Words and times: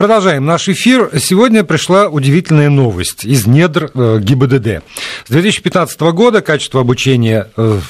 Продолжаем 0.00 0.46
наш 0.46 0.66
эфир. 0.66 1.10
Сегодня 1.18 1.62
пришла 1.62 2.08
удивительная 2.08 2.70
новость 2.70 3.26
из 3.26 3.46
недр 3.46 3.90
э, 3.92 4.18
ГИБДД. 4.22 4.82
С 5.26 5.28
2015 5.28 6.00
года 6.00 6.40
качество 6.40 6.80
обучения 6.80 7.48
э, 7.54 7.80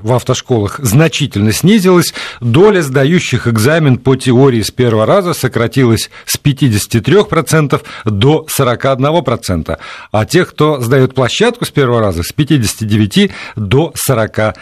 в 0.00 0.12
автошколах 0.14 0.78
значительно 0.78 1.52
снизилось, 1.52 2.14
доля 2.40 2.80
сдающих 2.80 3.46
экзамен 3.46 3.98
по 3.98 4.16
теории 4.16 4.62
с 4.62 4.70
первого 4.70 5.04
раза 5.04 5.34
сократилась 5.34 6.08
с 6.24 6.38
53% 6.42 7.82
до 8.06 8.46
41%, 8.58 9.78
а 10.10 10.24
тех, 10.24 10.48
кто 10.48 10.80
сдает 10.80 11.14
площадку 11.14 11.66
с 11.66 11.70
первого 11.70 12.00
раза, 12.00 12.22
с 12.22 12.32
59% 12.32 13.30
до 13.56 13.92
44%. 14.08 14.54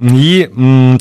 И 0.00 0.48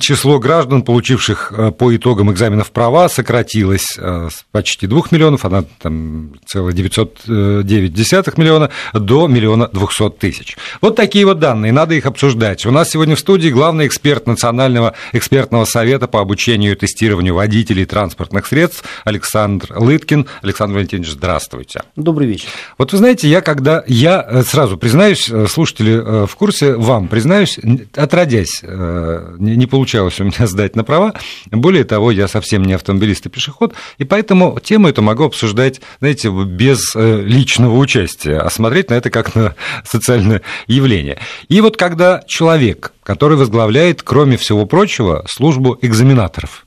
число 0.02 0.40
граждан, 0.40 0.82
получивших 0.82 1.54
э, 1.56 1.72
по 1.72 1.96
итогам 1.96 2.32
экзаменов 2.34 2.72
права, 2.72 3.08
сократилось 3.08 3.98
э, 3.98 4.28
с 4.30 4.44
почти 4.52 4.88
2 4.88 5.04
миллионов, 5.12 5.46
она 5.46 5.64
там 5.82 6.34
целых 6.46 6.74
909 6.74 8.38
миллиона, 8.38 8.70
до 8.94 9.28
миллиона 9.28 9.70
200 9.72 10.10
тысяч. 10.12 10.58
Вот 10.82 10.98
такие 10.98 11.26
вот 11.26 11.40
данные, 11.40 11.72
надо 11.72 11.96
их 11.96 12.06
обсуждать. 12.06 12.66
У 12.66 12.72
нас 12.72 12.90
сегодня 12.90 13.16
в 13.16 13.20
студии 13.20 13.48
главный 13.50 13.88
эксперт 13.88 14.28
Национального 14.28 14.96
экспертного 15.14 15.64
совета 15.64 16.08
по 16.08 16.20
обучению 16.20 16.74
и 16.74 16.76
тестированию 16.76 17.36
водителей 17.36 17.86
транспортных 17.86 18.48
средств 18.48 18.84
Александр 19.06 19.78
Лыткин. 19.78 20.28
Александр 20.42 20.76
Валентинович, 20.76 21.12
здравствуйте. 21.12 21.84
Добрый 21.96 22.28
вечер. 22.28 22.50
Вот 22.78 22.92
вы 22.92 22.98
знаете, 22.98 23.30
я 23.30 23.40
когда, 23.40 23.82
я 23.88 24.26
э, 24.28 24.42
сразу 24.44 24.78
признаюсь, 24.78 25.32
слушатели 25.48 26.26
в 26.26 26.36
курсе, 26.36 26.76
вам 26.76 27.08
признаюсь, 27.08 27.58
отродясь 27.96 28.62
Э, 28.90 29.36
не 29.38 29.66
получалось 29.68 30.20
у 30.20 30.24
меня 30.24 30.48
сдать 30.48 30.76
на 30.76 30.84
права. 30.84 31.14
Более 31.52 31.84
того, 31.84 32.12
я 32.12 32.28
совсем 32.28 32.64
не 32.64 32.74
автомобилист 32.74 33.26
и 33.26 33.30
пешеход, 33.30 33.74
и 33.98 34.04
поэтому 34.04 34.60
тему 34.62 34.88
эту 34.88 35.02
могу 35.02 35.26
обсуждать, 35.26 35.82
знаете, 36.00 36.30
без 36.30 36.96
э, 36.96 37.22
личного 37.22 37.78
участия, 37.78 38.40
а 38.40 38.50
смотреть 38.50 38.90
на 38.90 38.96
это 38.96 39.10
как 39.10 39.36
на 39.36 39.56
социальное 39.84 40.42
явление. 40.68 41.20
И 41.50 41.62
вот 41.62 41.78
когда 41.78 42.24
человек, 42.28 42.94
который 43.04 43.38
возглавляет, 43.38 44.02
кроме 44.02 44.38
всего 44.38 44.66
прочего, 44.66 45.24
службу 45.28 45.78
экзаменаторов, 45.82 46.66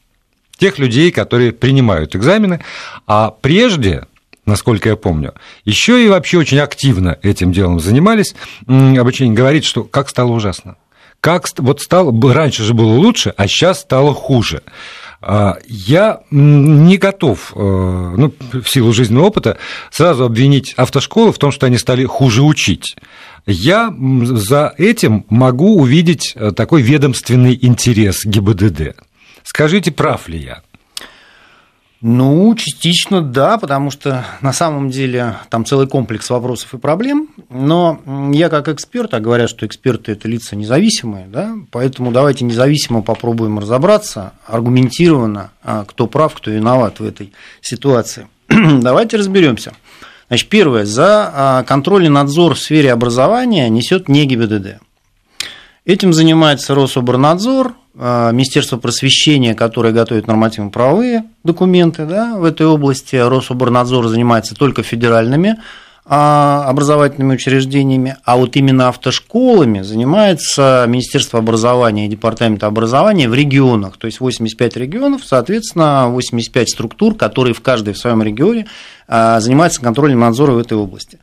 тех 0.59 0.79
людей, 0.79 1.11
которые 1.11 1.53
принимают 1.53 2.15
экзамены, 2.15 2.61
а 3.07 3.31
прежде 3.31 4.07
насколько 4.45 4.89
я 4.89 4.97
помню. 4.97 5.35
Еще 5.65 6.05
и 6.05 6.09
вообще 6.09 6.39
очень 6.39 6.59
активно 6.59 7.17
этим 7.23 7.53
делом 7.53 7.79
занимались. 7.79 8.35
Обучение 8.67 9.35
говорит, 9.35 9.65
что 9.65 9.85
как 9.85 10.09
стало 10.09 10.33
ужасно 10.33 10.77
как 11.23 11.47
вот 11.59 11.81
стало, 11.81 12.13
раньше 12.33 12.65
же 12.65 12.75
было 12.75 12.95
лучше, 12.95 13.33
а 13.37 13.47
сейчас 13.47 13.81
стало 13.81 14.13
хуже. 14.13 14.63
А, 15.21 15.59
я 15.69 16.23
не 16.33 16.99
готов, 16.99 17.53
э, 17.55 17.61
ну, 17.61 18.35
в 18.53 18.69
силу 18.69 18.93
жизненного 18.93 19.27
опыта, 19.27 19.57
сразу 19.93 20.25
обвинить 20.25 20.75
автошколы 20.77 21.33
в 21.33 21.39
том, 21.39 21.53
что 21.53 21.67
они 21.67 21.79
стали 21.79 22.05
хуже 22.07 22.43
учить. 22.43 22.97
Я 23.47 23.95
за 24.25 24.75
этим 24.77 25.25
могу 25.29 25.77
увидеть 25.81 26.33
э, 26.35 26.51
такой 26.51 26.83
ведомственный 26.83 27.57
интерес 27.63 28.25
ГИБДД. 28.25 28.97
Скажите, 29.45 29.93
прав 29.93 30.29
ли 30.29 30.39
я? 30.39 30.63
Ну, 32.05 32.53
частично 32.57 33.23
да, 33.23 33.59
потому 33.59 33.93
что 33.93 34.27
на 34.41 34.53
самом 34.53 34.91
деле 34.91 35.37
там 35.51 35.65
целый 35.65 35.87
комплекс 35.87 36.29
вопросов 36.31 36.75
и 36.75 36.79
проблем. 36.79 37.29
Но 37.49 38.01
я 38.33 38.49
как 38.49 38.67
эксперт, 38.69 39.15
а 39.15 39.21
говорят, 39.21 39.49
что 39.49 39.65
эксперты 39.67 40.11
это 40.11 40.27
лица 40.27 40.57
независимые, 40.57 41.27
да, 41.29 41.55
поэтому 41.71 42.11
давайте 42.11 42.45
независимо 42.45 43.03
попробуем 43.03 43.61
разобраться, 43.61 44.33
аргументированно, 44.49 45.53
а, 45.63 45.85
кто 45.85 46.09
прав, 46.09 46.35
кто 46.35 46.51
виноват 46.51 46.99
в 46.99 47.05
этой 47.05 47.33
ситуации. 47.61 48.27
давайте 48.49 49.17
разберемся. 49.17 49.73
Значит, 50.27 50.49
первое, 50.49 50.85
за 50.85 51.31
а, 51.33 51.63
контроль 51.63 52.07
и 52.07 52.09
надзор 52.09 52.55
в 52.55 52.59
сфере 52.59 52.93
образования 52.93 53.69
несет 53.69 54.09
не 54.09 54.27
ГИБДД. 54.27 54.81
Этим 55.85 56.13
занимается 56.13 56.75
Рособорнадзор, 56.75 57.75
Министерство 57.95 58.79
просвещения, 58.79 59.55
которое 59.55 59.93
готовит 59.93 60.27
нормативно-правовые 60.27 61.25
документы 61.45 62.07
да, 62.07 62.37
в 62.37 62.45
этой 62.45 62.67
области. 62.67 63.17
Рособорнадзор 63.17 64.09
занимается 64.09 64.55
только 64.55 64.83
федеральными 64.83 65.59
а, 66.05 66.65
образовательными 66.67 67.35
учреждениями, 67.35 68.17
а 68.25 68.37
вот 68.37 68.57
именно 68.57 68.89
автошколами 68.89 69.83
занимается 69.83 70.85
Министерство 70.89 71.39
образования 71.39 72.07
и 72.07 72.09
Департамент 72.09 72.65
образования 72.65 73.29
в 73.29 73.35
регионах, 73.35 73.97
то 73.99 74.07
есть 74.07 74.19
85 74.19 74.77
регионов, 74.79 75.23
соответственно, 75.25 76.09
85 76.09 76.71
структур, 76.71 77.15
которые 77.15 77.55
в 77.55 77.61
каждой 77.61 77.95
в 77.95 77.99
своем 77.99 78.21
регионе 78.21 78.67
а, 79.07 79.39
занимаются 79.39 79.81
контролем 79.81 80.19
надзора 80.19 80.53
в 80.53 80.59
этой 80.59 80.77
области. 80.77 81.21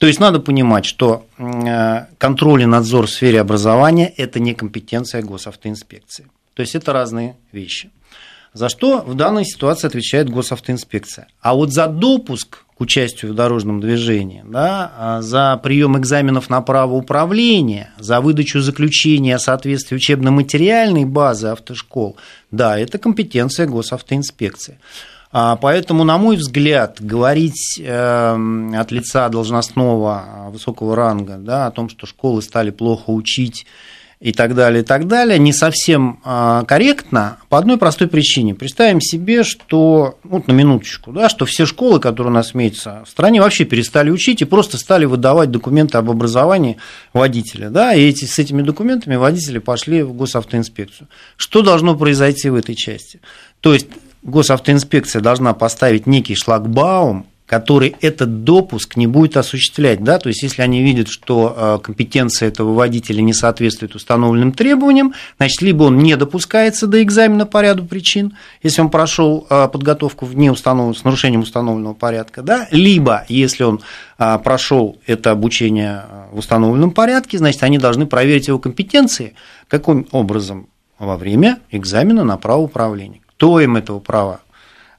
То 0.00 0.06
есть 0.06 0.18
надо 0.18 0.40
понимать, 0.40 0.86
что 0.86 1.26
э, 1.36 2.06
контроль 2.16 2.62
и 2.62 2.66
надзор 2.66 3.06
в 3.06 3.10
сфере 3.10 3.38
образования– 3.38 4.10
это 4.16 4.40
не 4.40 4.54
компетенция 4.54 5.20
госавтоинспекции. 5.20 6.26
То 6.54 6.62
есть 6.62 6.74
это 6.74 6.94
разные 6.94 7.36
вещи. 7.52 7.90
За 8.54 8.70
что 8.70 9.02
в 9.02 9.14
данной 9.14 9.44
ситуации 9.44 9.88
отвечает 9.88 10.30
госавтоинспекция. 10.30 11.28
А 11.42 11.54
вот 11.54 11.74
за 11.74 11.86
допуск 11.86 12.64
к 12.74 12.80
участию 12.80 13.32
в 13.32 13.34
дорожном 13.34 13.82
движении, 13.82 14.42
да, 14.46 14.90
а 14.96 15.20
за 15.20 15.60
прием 15.62 15.98
экзаменов 15.98 16.48
на 16.48 16.62
право 16.62 16.94
управления, 16.94 17.92
за 17.98 18.22
выдачу 18.22 18.60
заключения 18.60 19.36
о 19.36 19.38
соответствии 19.38 19.96
учебно-материальной 19.96 21.04
базы 21.04 21.48
автошкол, 21.48 22.16
да, 22.50 22.78
это 22.78 22.96
компетенция 22.96 23.66
госавтоинспекции. 23.66 24.78
А, 25.32 25.56
поэтому, 25.56 26.02
на 26.02 26.18
мой 26.18 26.36
взгляд, 26.36 26.96
говорить 26.98 27.80
эм, 27.80 28.74
от 28.74 28.90
лица 28.90 29.28
должностного 29.28 30.50
высокого 30.52 30.96
ранга 30.96 31.36
да, 31.36 31.66
о 31.66 31.70
том, 31.70 31.88
что 31.88 32.06
школы 32.06 32.42
стали 32.42 32.70
плохо 32.70 33.10
учить 33.10 33.64
и 34.18 34.32
так 34.32 34.54
далее, 34.54 34.82
и 34.82 34.84
так 34.84 35.06
далее, 35.06 35.38
не 35.38 35.52
совсем 35.52 36.20
а, 36.24 36.64
корректно 36.64 37.38
по 37.48 37.56
одной 37.56 37.78
простой 37.78 38.06
причине. 38.06 38.54
Представим 38.54 39.00
себе, 39.00 39.44
что, 39.44 40.18
вот 40.24 40.46
на 40.46 40.52
минуточку, 40.52 41.10
да, 41.10 41.30
что 41.30 41.46
все 41.46 41.64
школы, 41.64 42.00
которые 42.00 42.32
у 42.32 42.34
нас 42.34 42.54
имеются 42.54 43.02
в 43.06 43.08
стране, 43.08 43.40
вообще 43.40 43.64
перестали 43.64 44.10
учить 44.10 44.42
и 44.42 44.44
просто 44.44 44.76
стали 44.76 45.06
выдавать 45.06 45.50
документы 45.50 45.96
об 45.96 46.10
образовании 46.10 46.76
водителя. 47.14 47.70
Да, 47.70 47.94
и 47.94 48.02
эти, 48.02 48.26
с 48.26 48.38
этими 48.38 48.60
документами 48.60 49.16
водители 49.16 49.58
пошли 49.58 50.02
в 50.02 50.12
госавтоинспекцию. 50.12 51.08
Что 51.36 51.62
должно 51.62 51.96
произойти 51.96 52.50
в 52.50 52.56
этой 52.56 52.74
части? 52.74 53.20
То 53.60 53.72
есть 53.72 53.86
госавтоинспекция 54.22 55.20
должна 55.20 55.54
поставить 55.54 56.06
некий 56.06 56.34
шлагбаум, 56.34 57.26
который 57.50 57.96
этот 58.00 58.44
допуск 58.44 58.94
не 58.94 59.08
будет 59.08 59.36
осуществлять. 59.36 60.04
Да? 60.04 60.20
То 60.20 60.28
есть, 60.28 60.40
если 60.44 60.62
они 60.62 60.84
видят, 60.84 61.08
что 61.08 61.52
э, 61.56 61.78
компетенция 61.82 62.46
этого 62.46 62.74
водителя 62.74 63.22
не 63.22 63.32
соответствует 63.32 63.96
установленным 63.96 64.52
требованиям, 64.52 65.14
значит, 65.36 65.60
либо 65.60 65.82
он 65.82 65.98
не 65.98 66.16
допускается 66.16 66.86
до 66.86 67.02
экзамена 67.02 67.46
по 67.46 67.60
ряду 67.60 67.84
причин, 67.84 68.36
если 68.62 68.82
он 68.82 68.88
прошел 68.88 69.48
э, 69.50 69.66
подготовку 69.66 70.26
в 70.26 70.36
неустанов... 70.36 70.96
с 70.96 71.02
нарушением 71.02 71.40
установленного 71.40 71.94
порядка, 71.94 72.42
да? 72.42 72.68
либо, 72.70 73.24
если 73.28 73.64
он 73.64 73.80
э, 74.20 74.38
прошел 74.38 75.00
это 75.08 75.32
обучение 75.32 76.04
в 76.30 76.38
установленном 76.38 76.92
порядке, 76.92 77.38
значит, 77.38 77.64
они 77.64 77.78
должны 77.78 78.06
проверить 78.06 78.46
его 78.46 78.60
компетенции, 78.60 79.34
каким 79.66 80.06
образом 80.12 80.68
во 81.00 81.16
время 81.16 81.58
экзамена 81.72 82.22
на 82.22 82.36
право 82.36 82.60
управления. 82.60 83.19
Кто 83.40 83.58
им 83.58 83.78
этого 83.78 84.00
права, 84.00 84.42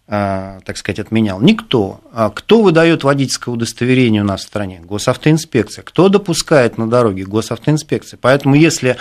а, 0.07 0.61
так 0.65 0.75
сказать, 0.75 0.97
отменял? 0.97 1.39
Никто. 1.39 2.01
А 2.11 2.31
кто 2.31 2.63
выдает 2.63 3.03
водительское 3.03 3.53
удостоверение 3.53 4.23
у 4.23 4.25
нас 4.25 4.41
в 4.41 4.47
стране? 4.47 4.81
Госавтоинспекция. 4.83 5.83
Кто 5.83 6.09
допускает 6.09 6.79
на 6.79 6.89
дороге? 6.89 7.23
Госавтоинспекция. 7.23 8.17
Поэтому 8.19 8.55
если 8.55 8.97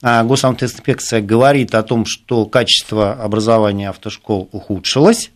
а, 0.00 0.22
госавтоинспекция 0.22 1.22
говорит 1.22 1.74
о 1.74 1.82
том, 1.82 2.04
что 2.06 2.46
качество 2.46 3.14
образования 3.14 3.88
автошкол 3.88 4.48
ухудшилось, 4.52 5.32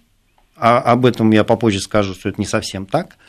а 0.54 0.78
об 0.78 1.04
этом 1.04 1.32
я 1.32 1.42
попозже 1.42 1.80
скажу, 1.80 2.14
что 2.14 2.28
это 2.28 2.40
не 2.40 2.46
совсем 2.46 2.86
так– 2.86 3.16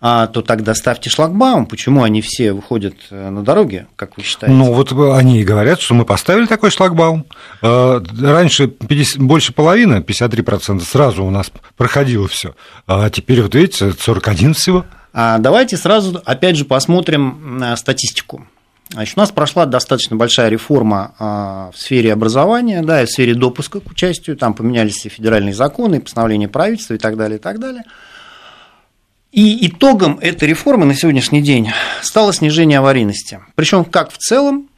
то 0.00 0.42
тогда 0.42 0.74
ставьте 0.74 1.10
шлагбаум. 1.10 1.66
Почему 1.66 2.04
они 2.04 2.22
все 2.22 2.52
выходят 2.52 2.94
э, 3.10 3.30
на 3.30 3.42
дороге, 3.42 3.88
как 3.96 4.16
вы 4.16 4.22
считаете? 4.22 4.54
Ну, 4.54 4.72
вот 4.72 4.92
они 4.92 5.40
и 5.40 5.44
говорят, 5.44 5.80
что 5.80 5.94
мы 5.94 6.04
поставили 6.04 6.46
такой 6.46 6.70
шлагбаум. 6.70 7.26
Э, 7.62 8.00
раньше 8.20 8.68
50, 8.68 9.20
больше 9.20 9.52
половины, 9.52 9.96
53% 9.96 10.80
сразу 10.82 11.24
у 11.24 11.30
нас 11.30 11.50
проходило 11.76 12.28
все, 12.28 12.54
а 12.86 13.10
теперь, 13.10 13.42
вот 13.42 13.56
видите, 13.56 13.92
41 13.92 14.54
всего. 14.54 14.84
А 15.12 15.38
давайте 15.38 15.76
сразу, 15.76 16.22
опять 16.24 16.56
же, 16.56 16.64
посмотрим 16.64 17.64
статистику. 17.76 18.46
Значит, 18.90 19.18
у 19.18 19.20
нас 19.20 19.32
прошла 19.32 19.66
достаточно 19.66 20.16
большая 20.16 20.48
реформа 20.48 21.12
а, 21.18 21.70
в 21.74 21.78
сфере 21.78 22.12
образования, 22.12 22.82
да, 22.82 23.02
и 23.02 23.06
в 23.06 23.10
сфере 23.10 23.34
допуска 23.34 23.80
к 23.80 23.90
участию, 23.90 24.36
там 24.36 24.54
поменялись 24.54 25.04
и 25.04 25.08
федеральные 25.08 25.54
законы, 25.54 25.96
и 25.96 26.00
постановления 26.00 26.48
правительства 26.48 26.94
и 26.94 26.98
так 26.98 27.16
далее, 27.16 27.38
и 27.38 27.40
так 27.40 27.58
далее– 27.58 27.82
и 29.32 29.66
итогом 29.66 30.18
этой 30.20 30.48
реформы 30.48 30.86
на 30.86 30.94
сегодняшний 30.94 31.42
день 31.42 31.70
стало 32.02 32.32
снижение 32.32 32.78
аварийности. 32.78 33.40
Причем 33.54 33.84
как 33.84 34.10
в 34.10 34.18
целом, 34.18 34.68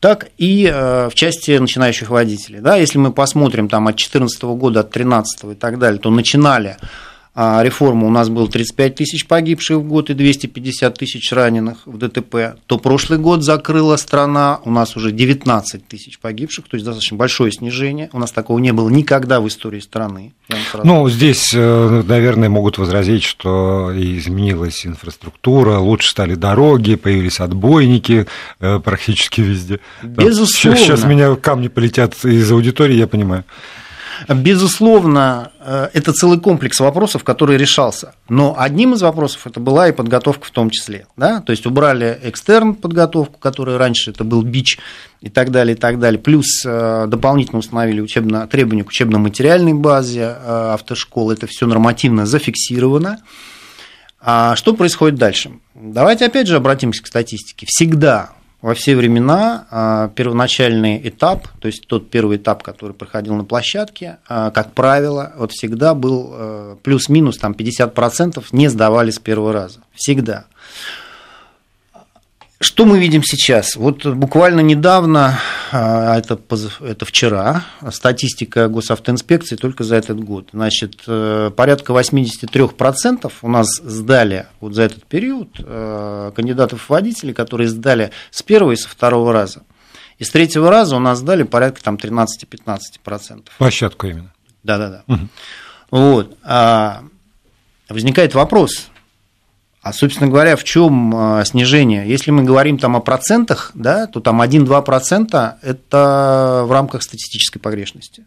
так 0.00 0.28
и 0.38 0.66
в 0.66 1.12
части 1.14 1.58
начинающих 1.58 2.10
водителей. 2.10 2.60
Да, 2.60 2.76
если 2.76 2.98
мы 2.98 3.12
посмотрим 3.12 3.68
там, 3.68 3.86
от 3.86 3.96
2014 3.96 4.42
года, 4.42 4.80
от 4.80 4.90
2013 4.90 5.44
и 5.44 5.54
так 5.54 5.78
далее, 5.78 6.00
то 6.00 6.10
начинали 6.10 6.76
а 7.34 7.62
реформа 7.62 8.06
у 8.06 8.10
нас 8.10 8.28
было 8.28 8.48
35 8.48 8.94
тысяч 8.96 9.26
погибших 9.26 9.78
в 9.78 9.82
год 9.84 10.10
и 10.10 10.14
250 10.14 10.98
тысяч 10.98 11.32
раненых 11.32 11.86
в 11.86 11.96
ДТП, 11.96 12.56
то 12.66 12.78
прошлый 12.78 13.18
год 13.18 13.44
закрыла 13.44 13.96
страна, 13.96 14.60
у 14.64 14.70
нас 14.70 14.96
уже 14.96 15.12
19 15.12 15.86
тысяч 15.86 16.18
погибших, 16.18 16.68
то 16.68 16.76
есть 16.76 16.84
достаточно 16.84 17.16
большое 17.16 17.52
снижение. 17.52 18.10
У 18.12 18.18
нас 18.18 18.32
такого 18.32 18.58
не 18.58 18.72
было 18.72 18.90
никогда 18.90 19.40
в 19.40 19.46
истории 19.46 19.80
страны. 19.80 20.32
Ну, 20.82 21.08
здесь, 21.08 21.52
э, 21.54 22.02
наверное, 22.06 22.48
могут 22.48 22.78
возразить, 22.78 23.22
что 23.22 23.92
изменилась 23.94 24.84
инфраструктура, 24.84 25.78
лучше 25.78 26.08
стали 26.08 26.34
дороги, 26.34 26.96
появились 26.96 27.38
отбойники 27.38 28.26
э, 28.58 28.80
практически 28.80 29.40
везде. 29.40 29.78
Безусловно. 30.02 30.78
Сейчас 30.78 31.04
меня 31.04 31.36
камни 31.36 31.68
полетят 31.68 32.24
из 32.24 32.50
аудитории, 32.50 32.96
я 32.96 33.06
понимаю. 33.06 33.44
Безусловно, 34.28 35.52
э, 35.60 35.88
это 35.92 36.12
целый 36.12 36.40
комплекс 36.40 36.78
вопросов, 36.80 37.24
который 37.24 37.56
решался. 37.56 38.14
Но 38.28 38.54
одним 38.58 38.94
из 38.94 39.02
вопросов 39.02 39.46
это 39.46 39.60
была 39.60 39.88
и 39.88 39.92
подготовка 39.92 40.46
в 40.46 40.50
том 40.50 40.70
числе. 40.70 41.06
Да? 41.16 41.40
То 41.40 41.52
есть 41.52 41.66
убрали 41.66 42.18
экстерн 42.22 42.74
подготовку, 42.74 43.38
которая 43.38 43.78
раньше 43.78 44.10
это 44.10 44.24
был 44.24 44.42
бич 44.42 44.78
и 45.20 45.28
так 45.28 45.50
далее, 45.50 45.76
и 45.76 45.78
так 45.78 45.98
далее. 45.98 46.20
Плюс 46.20 46.64
э, 46.64 47.06
дополнительно 47.08 47.58
установили 47.58 48.00
учебно, 48.00 48.46
требования 48.46 48.84
к 48.84 48.88
учебно-материальной 48.88 49.74
базе 49.74 50.36
э, 50.38 50.72
автошкол. 50.74 51.30
Это 51.30 51.46
все 51.46 51.66
нормативно 51.66 52.26
зафиксировано. 52.26 53.18
А 54.20 54.54
что 54.54 54.74
происходит 54.74 55.18
дальше? 55.18 55.52
Давайте 55.74 56.26
опять 56.26 56.46
же 56.46 56.56
обратимся 56.56 57.02
к 57.02 57.06
статистике. 57.06 57.66
Всегда 57.66 58.32
во 58.62 58.74
все 58.74 58.94
времена 58.94 59.66
а, 59.70 60.08
первоначальный 60.08 61.00
этап, 61.08 61.48
то 61.60 61.66
есть 61.66 61.86
тот 61.86 62.10
первый 62.10 62.36
этап, 62.36 62.62
который 62.62 62.92
проходил 62.92 63.34
на 63.34 63.44
площадке, 63.44 64.18
а, 64.28 64.50
как 64.50 64.72
правило, 64.72 65.32
вот 65.36 65.52
всегда 65.52 65.94
был 65.94 66.30
а, 66.32 66.76
плюс-минус 66.82 67.38
там 67.38 67.52
50% 67.52 68.44
не 68.52 68.68
сдавали 68.68 69.10
с 69.10 69.18
первого 69.18 69.52
раза. 69.52 69.80
Всегда. 69.94 70.44
Что 72.62 72.84
мы 72.84 72.98
видим 72.98 73.22
сейчас? 73.24 73.74
Вот 73.74 74.04
буквально 74.04 74.60
недавно, 74.60 75.40
а, 75.72 76.18
это, 76.18 76.38
это 76.80 77.06
вчера, 77.06 77.64
статистика 77.90 78.68
госавтоинспекции 78.68 79.56
только 79.56 79.82
за 79.82 79.96
этот 79.96 80.22
год. 80.22 80.50
Значит, 80.52 81.00
э, 81.06 81.50
порядка 81.56 81.94
83% 81.94 83.32
у 83.40 83.48
нас 83.48 83.66
сдали 83.82 84.46
вот 84.60 84.74
за 84.74 84.82
этот 84.82 85.06
период 85.06 85.48
э, 85.58 86.32
кандидатов 86.36 86.82
в 86.82 86.90
водители, 86.90 87.32
которые 87.32 87.66
сдали 87.66 88.10
с 88.30 88.42
первого 88.42 88.72
и 88.72 88.76
со 88.76 88.90
второго 88.90 89.32
раза. 89.32 89.62
И 90.18 90.24
с 90.24 90.30
третьего 90.30 90.68
раза 90.68 90.96
у 90.96 91.00
нас 91.00 91.20
сдали 91.20 91.44
порядка 91.44 91.82
там 91.82 91.94
13-15%. 91.94 93.48
Площадку 93.56 94.06
именно. 94.06 94.34
Да-да-да. 94.64 95.02
Угу. 95.06 95.28
Вот. 95.92 96.36
А 96.42 97.04
возникает 97.88 98.34
вопрос, 98.34 98.90
а, 99.82 99.94
собственно 99.94 100.28
говоря, 100.28 100.56
в 100.56 100.64
чем 100.64 101.14
а, 101.14 101.44
снижение? 101.44 102.06
Если 102.06 102.30
мы 102.30 102.42
говорим 102.44 102.76
там 102.76 102.96
о 102.96 103.00
процентах, 103.00 103.70
да, 103.74 104.06
то 104.06 104.20
там 104.20 104.42
1-2% 104.42 105.54
это 105.62 106.64
в 106.66 106.72
рамках 106.72 107.02
статистической 107.02 107.62
погрешности. 107.62 108.26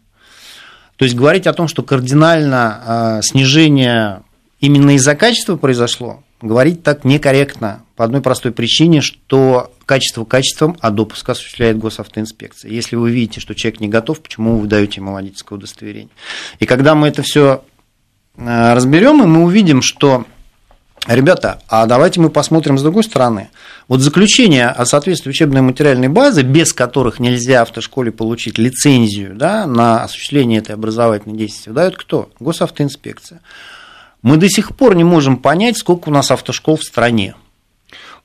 То 0.96 1.04
есть 1.04 1.16
говорить 1.16 1.46
о 1.46 1.52
том, 1.52 1.68
что 1.68 1.84
кардинально 1.84 2.82
а, 2.84 3.22
снижение 3.22 4.22
именно 4.58 4.96
из-за 4.96 5.14
качества 5.14 5.56
произошло, 5.56 6.24
говорить 6.42 6.82
так 6.82 7.04
некорректно 7.04 7.82
по 7.94 8.04
одной 8.04 8.20
простой 8.20 8.50
причине, 8.50 9.00
что 9.00 9.72
качество 9.86 10.24
качеством, 10.24 10.76
а 10.80 10.90
допуск 10.90 11.28
осуществляет 11.28 11.78
госавтоинспекция. 11.78 12.72
Если 12.72 12.96
вы 12.96 13.12
видите, 13.12 13.40
что 13.40 13.54
человек 13.54 13.78
не 13.78 13.88
готов, 13.88 14.20
почему 14.20 14.58
вы 14.58 14.66
даете 14.66 14.96
ему 14.96 15.12
водительское 15.12 15.56
удостоверение? 15.56 16.10
И 16.58 16.66
когда 16.66 16.96
мы 16.96 17.06
это 17.06 17.22
все 17.22 17.62
разберем, 18.36 19.22
и 19.22 19.26
мы 19.26 19.44
увидим, 19.44 19.80
что 19.80 20.26
Ребята, 21.06 21.60
а 21.68 21.84
давайте 21.84 22.20
мы 22.20 22.30
посмотрим 22.30 22.78
с 22.78 22.82
другой 22.82 23.04
стороны. 23.04 23.50
Вот 23.88 24.00
заключение 24.00 24.68
о 24.68 24.86
соответствии 24.86 25.28
учебной 25.28 25.60
материальной 25.60 26.08
базы, 26.08 26.42
без 26.42 26.72
которых 26.72 27.20
нельзя 27.20 27.60
автошколе 27.60 28.10
получить 28.10 28.56
лицензию 28.56 29.34
да, 29.34 29.66
на 29.66 30.02
осуществление 30.02 30.60
этой 30.60 30.74
образовательной 30.74 31.36
деятельности, 31.36 31.68
дает 31.68 31.96
кто? 31.96 32.30
Госавтоинспекция. 32.40 33.40
Мы 34.22 34.38
до 34.38 34.48
сих 34.48 34.74
пор 34.74 34.94
не 34.94 35.04
можем 35.04 35.36
понять, 35.36 35.76
сколько 35.76 36.08
у 36.08 36.12
нас 36.12 36.30
автошкол 36.30 36.78
в 36.78 36.84
стране. 36.84 37.34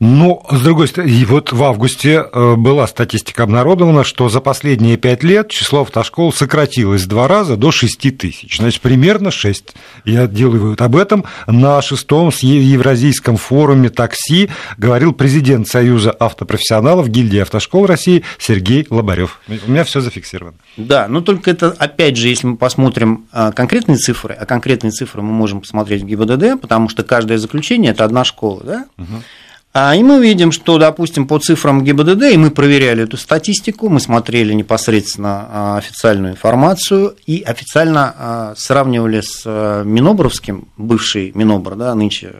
Ну, 0.01 0.41
с 0.49 0.61
другой 0.61 0.87
стороны, 0.87 1.25
вот 1.25 1.51
в 1.51 1.61
августе 1.61 2.23
э, 2.23 2.55
была 2.55 2.87
статистика 2.87 3.43
обнародована, 3.43 4.05
что 4.05 4.29
за 4.29 4.39
последние 4.39 4.95
пять 4.95 5.23
лет 5.23 5.49
число 5.49 5.81
автошкол 5.81 6.31
сократилось 6.31 7.01
в 7.01 7.07
два 7.07 7.27
раза 7.27 7.57
до 7.57 7.71
6 7.71 8.17
тысяч. 8.17 8.59
Значит, 8.59 8.79
примерно 8.79 9.29
6. 9.29 9.75
Я 10.05 10.27
делаю 10.27 10.61
вывод 10.61 10.81
об 10.81 10.95
этом. 10.95 11.25
На 11.47 11.81
шестом 11.81 12.31
Евразийском 12.41 13.35
форуме 13.35 13.89
такси 13.89 14.49
говорил 14.77 15.11
президент 15.11 15.67
Союза 15.67 16.15
автопрофессионалов 16.17 17.09
гильдии 17.09 17.39
автошкол 17.39 17.85
России 17.85 18.23
Сергей 18.37 18.87
Лобарев. 18.89 19.41
У 19.49 19.69
меня 19.69 19.83
все 19.83 19.99
зафиксировано. 19.99 20.55
Да, 20.77 21.09
но 21.09 21.19
только 21.19 21.51
это, 21.51 21.75
опять 21.77 22.15
же, 22.15 22.29
если 22.29 22.47
мы 22.47 22.55
посмотрим 22.55 23.25
а, 23.33 23.51
конкретные 23.51 23.97
цифры, 23.97 24.33
а 24.33 24.45
конкретные 24.45 24.91
цифры 24.91 25.21
мы 25.21 25.33
можем 25.33 25.59
посмотреть 25.59 26.03
в 26.03 26.05
ГИБДД, 26.05 26.61
потому 26.61 26.87
что 26.87 27.03
каждое 27.03 27.37
заключение– 27.37 27.91
это 27.91 28.05
одна 28.05 28.23
школа, 28.23 28.63
да? 28.63 28.85
Угу. 28.97 29.23
А, 29.71 29.95
и 29.95 30.01
мы 30.01 30.19
видим, 30.19 30.51
что, 30.51 30.79
допустим, 30.79 31.27
по 31.27 31.37
цифрам 31.37 31.83
ГИБДД, 31.83 32.23
и 32.31 32.37
мы 32.37 32.49
проверяли 32.49 33.03
эту 33.03 33.17
статистику, 33.17 33.87
мы 33.87 33.99
смотрели 33.99 34.51
непосредственно 34.53 35.47
а, 35.47 35.77
официальную 35.77 36.33
информацию 36.33 37.15
и 37.27 37.43
официально 37.43 38.15
а, 38.17 38.53
сравнивали 38.57 39.21
с 39.21 39.45
Минобровским, 39.85 40.69
бывший 40.75 41.31
Минобр, 41.35 41.75
да, 41.75 41.93
нынче 41.93 42.33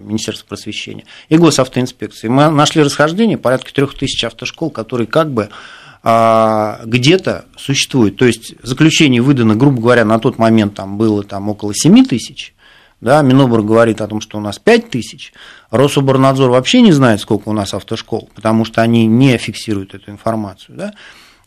Министерство 0.00 0.44
просвещения, 0.48 1.04
и 1.28 1.36
госавтоинспекцией. 1.36 2.32
Мы 2.32 2.50
нашли 2.50 2.82
расхождение 2.82 3.38
порядка 3.38 3.72
3000 3.72 4.26
автошкол, 4.26 4.70
которые 4.70 5.06
как 5.06 5.32
бы 5.32 5.50
где-то 6.04 7.46
существуют. 7.56 8.16
То 8.16 8.26
есть 8.26 8.54
заключение 8.62 9.20
выдано, 9.20 9.56
грубо 9.56 9.80
говоря, 9.80 10.04
на 10.04 10.20
тот 10.20 10.38
момент 10.38 10.74
там 10.74 10.98
было 10.98 11.24
там 11.24 11.48
около 11.48 11.74
7 11.74 12.04
тысяч, 12.04 12.54
да, 13.00 13.22
Минобр 13.22 13.62
говорит 13.62 14.00
о 14.00 14.06
том, 14.06 14.20
что 14.20 14.38
у 14.38 14.40
нас 14.40 14.58
5 14.58 14.90
тысяч, 14.90 15.32
Рособорнадзор 15.70 16.50
вообще 16.50 16.80
не 16.80 16.92
знает, 16.92 17.20
сколько 17.20 17.48
у 17.48 17.52
нас 17.52 17.74
автошкол, 17.74 18.30
потому 18.34 18.64
что 18.64 18.82
они 18.82 19.06
не 19.06 19.36
фиксируют 19.36 19.94
эту 19.94 20.10
информацию. 20.10 20.76
Да? 20.76 20.92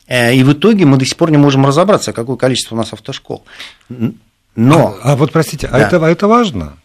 Э, 0.07 0.33
и 0.33 0.43
в 0.43 0.53
итоге 0.53 0.85
мы 0.85 0.97
до 0.97 1.05
сих 1.05 1.17
пор 1.17 1.31
не 1.31 1.37
можем 1.37 1.65
разобраться, 1.65 2.13
какое 2.13 2.35
количество 2.35 2.75
у 2.75 2.77
нас 2.77 2.93
автошкол. 2.93 3.43
Но... 4.55 4.95
А, 5.01 5.13
а 5.13 5.15
вот, 5.15 5.31
простите, 5.31 5.67
а 5.67 5.71
да. 5.71 5.77
а 5.77 5.79
это, 5.79 6.05
это 6.05 6.27
важно? 6.27 6.77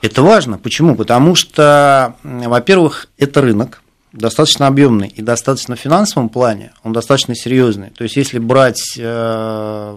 Это 0.00 0.22
важно. 0.22 0.58
Почему? 0.58 0.94
Потому 0.94 1.34
что, 1.34 2.14
во-первых, 2.22 3.08
это 3.18 3.40
рынок, 3.40 3.82
достаточно 4.12 4.66
объемный 4.66 5.08
и 5.08 5.22
достаточно 5.22 5.76
в 5.76 5.80
финансовом 5.80 6.28
плане, 6.28 6.72
он 6.82 6.92
достаточно 6.92 7.34
серьезный. 7.34 7.90
То 7.90 8.04
есть, 8.04 8.16
если 8.16 8.38
брать 8.38 8.94
э, 8.96 9.96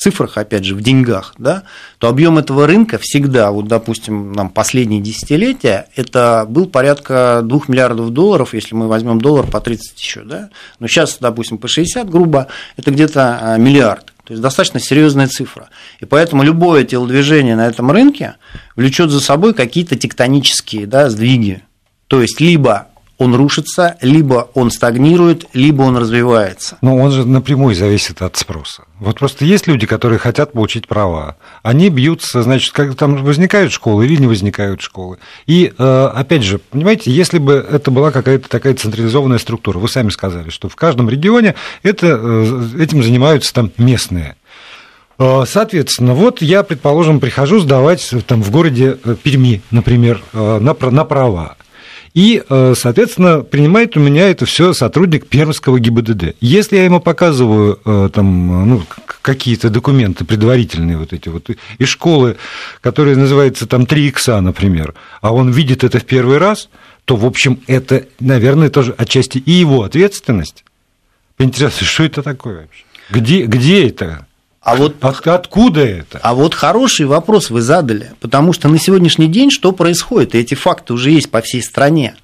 цифрах, 0.00 0.38
опять 0.38 0.64
же, 0.64 0.74
в 0.74 0.80
деньгах, 0.80 1.34
да, 1.36 1.64
то 1.98 2.08
объем 2.08 2.38
этого 2.38 2.66
рынка 2.66 2.98
всегда, 2.98 3.50
вот, 3.50 3.68
допустим, 3.68 4.32
нам 4.32 4.48
последние 4.48 5.00
десятилетия, 5.00 5.88
это 5.94 6.46
был 6.48 6.66
порядка 6.66 7.42
2 7.44 7.60
миллиардов 7.68 8.10
долларов, 8.10 8.54
если 8.54 8.74
мы 8.74 8.88
возьмем 8.88 9.20
доллар 9.20 9.46
по 9.46 9.60
30 9.60 10.00
еще, 10.00 10.22
да, 10.22 10.48
но 10.78 10.88
сейчас, 10.88 11.18
допустим, 11.20 11.58
по 11.58 11.68
60, 11.68 12.08
грубо, 12.08 12.46
это 12.78 12.90
где-то 12.90 13.38
а, 13.42 13.56
миллиард. 13.58 14.06
То 14.24 14.32
есть 14.32 14.42
достаточно 14.42 14.80
серьезная 14.80 15.26
цифра. 15.26 15.68
И 15.98 16.06
поэтому 16.06 16.44
любое 16.44 16.84
телодвижение 16.84 17.56
на 17.56 17.66
этом 17.66 17.90
рынке 17.90 18.36
влечет 18.76 19.10
за 19.10 19.20
собой 19.20 19.54
какие-то 19.54 19.96
тектонические 19.96 20.86
да, 20.86 21.10
сдвиги. 21.10 21.62
То 22.06 22.22
есть 22.22 22.40
либо 22.40 22.86
он 23.20 23.34
рушится, 23.34 23.96
либо 24.00 24.48
он 24.54 24.70
стагнирует, 24.70 25.44
либо 25.52 25.82
он 25.82 25.96
развивается. 25.98 26.78
Но 26.80 26.96
он 26.96 27.10
же 27.10 27.26
напрямую 27.26 27.74
зависит 27.74 28.22
от 28.22 28.38
спроса. 28.38 28.84
Вот 28.98 29.18
просто 29.18 29.44
есть 29.44 29.66
люди, 29.66 29.86
которые 29.86 30.18
хотят 30.18 30.52
получить 30.52 30.88
права. 30.88 31.36
Они 31.62 31.90
бьются, 31.90 32.42
значит, 32.42 32.72
как 32.72 32.94
там 32.94 33.22
возникают 33.22 33.72
школы 33.72 34.06
или 34.06 34.16
не 34.16 34.26
возникают 34.26 34.80
школы. 34.80 35.18
И, 35.46 35.70
э, 35.76 36.10
опять 36.14 36.42
же, 36.42 36.58
понимаете, 36.58 37.10
если 37.10 37.36
бы 37.36 37.54
это 37.70 37.90
была 37.90 38.10
какая-то 38.10 38.48
такая 38.48 38.72
централизованная 38.72 39.38
структура, 39.38 39.78
вы 39.78 39.90
сами 39.90 40.08
сказали, 40.08 40.48
что 40.48 40.70
в 40.70 40.76
каждом 40.76 41.10
регионе 41.10 41.56
это, 41.82 42.18
э, 42.18 42.68
этим 42.78 43.02
занимаются 43.02 43.52
там 43.52 43.70
местные. 43.76 44.36
Э, 45.18 45.44
соответственно, 45.46 46.14
вот 46.14 46.40
я, 46.40 46.62
предположим, 46.62 47.20
прихожу 47.20 47.60
сдавать 47.60 48.14
там, 48.26 48.42
в 48.42 48.50
городе 48.50 48.96
Перми, 49.22 49.60
например, 49.70 50.22
на, 50.32 50.58
на 50.58 51.04
права. 51.04 51.56
И, 52.12 52.42
э, 52.48 52.74
соответственно, 52.76 53.42
принимает 53.42 53.96
у 53.96 54.00
меня 54.00 54.28
это 54.28 54.44
все 54.44 54.72
сотрудник 54.72 55.26
Пермского 55.26 55.78
ГИБДД. 55.78 56.36
Если 56.40 56.76
я 56.76 56.84
ему 56.84 57.00
показываю 57.00 57.78
э, 57.84 58.10
там, 58.12 58.68
ну, 58.68 58.82
какие-то 59.22 59.70
документы 59.70 60.24
предварительные 60.24 60.96
вот 60.96 61.12
эти 61.12 61.28
вот 61.28 61.50
из 61.78 61.88
школы, 61.88 62.36
которая 62.80 63.16
называется 63.16 63.66
там 63.66 63.86
3 63.86 64.08
икса, 64.08 64.40
например, 64.40 64.94
а 65.20 65.32
он 65.32 65.50
видит 65.50 65.84
это 65.84 66.00
в 66.00 66.04
первый 66.04 66.38
раз, 66.38 66.68
то, 67.04 67.16
в 67.16 67.24
общем, 67.24 67.60
это, 67.66 68.06
наверное, 68.18 68.70
тоже 68.70 68.94
отчасти 68.98 69.38
и 69.38 69.52
его 69.52 69.84
ответственность 69.84 70.64
Интересно, 71.40 71.86
что 71.86 72.04
это 72.04 72.22
такое 72.22 72.60
вообще? 72.60 72.84
Где, 73.10 73.46
где 73.46 73.88
это? 73.88 74.26
А 74.60 74.76
вот, 74.76 75.02
От, 75.02 75.26
откуда 75.26 75.80
это? 75.80 76.18
А 76.22 76.34
вот 76.34 76.54
хороший 76.54 77.06
вопрос 77.06 77.48
вы 77.48 77.62
задали, 77.62 78.12
потому 78.20 78.52
что 78.52 78.68
на 78.68 78.78
сегодняшний 78.78 79.26
день 79.26 79.50
что 79.50 79.72
происходит? 79.72 80.34
И 80.34 80.38
эти 80.38 80.54
факты 80.54 80.92
уже 80.92 81.10
есть 81.10 81.30
по 81.30 81.40
всей 81.40 81.62
стране. 81.62 82.14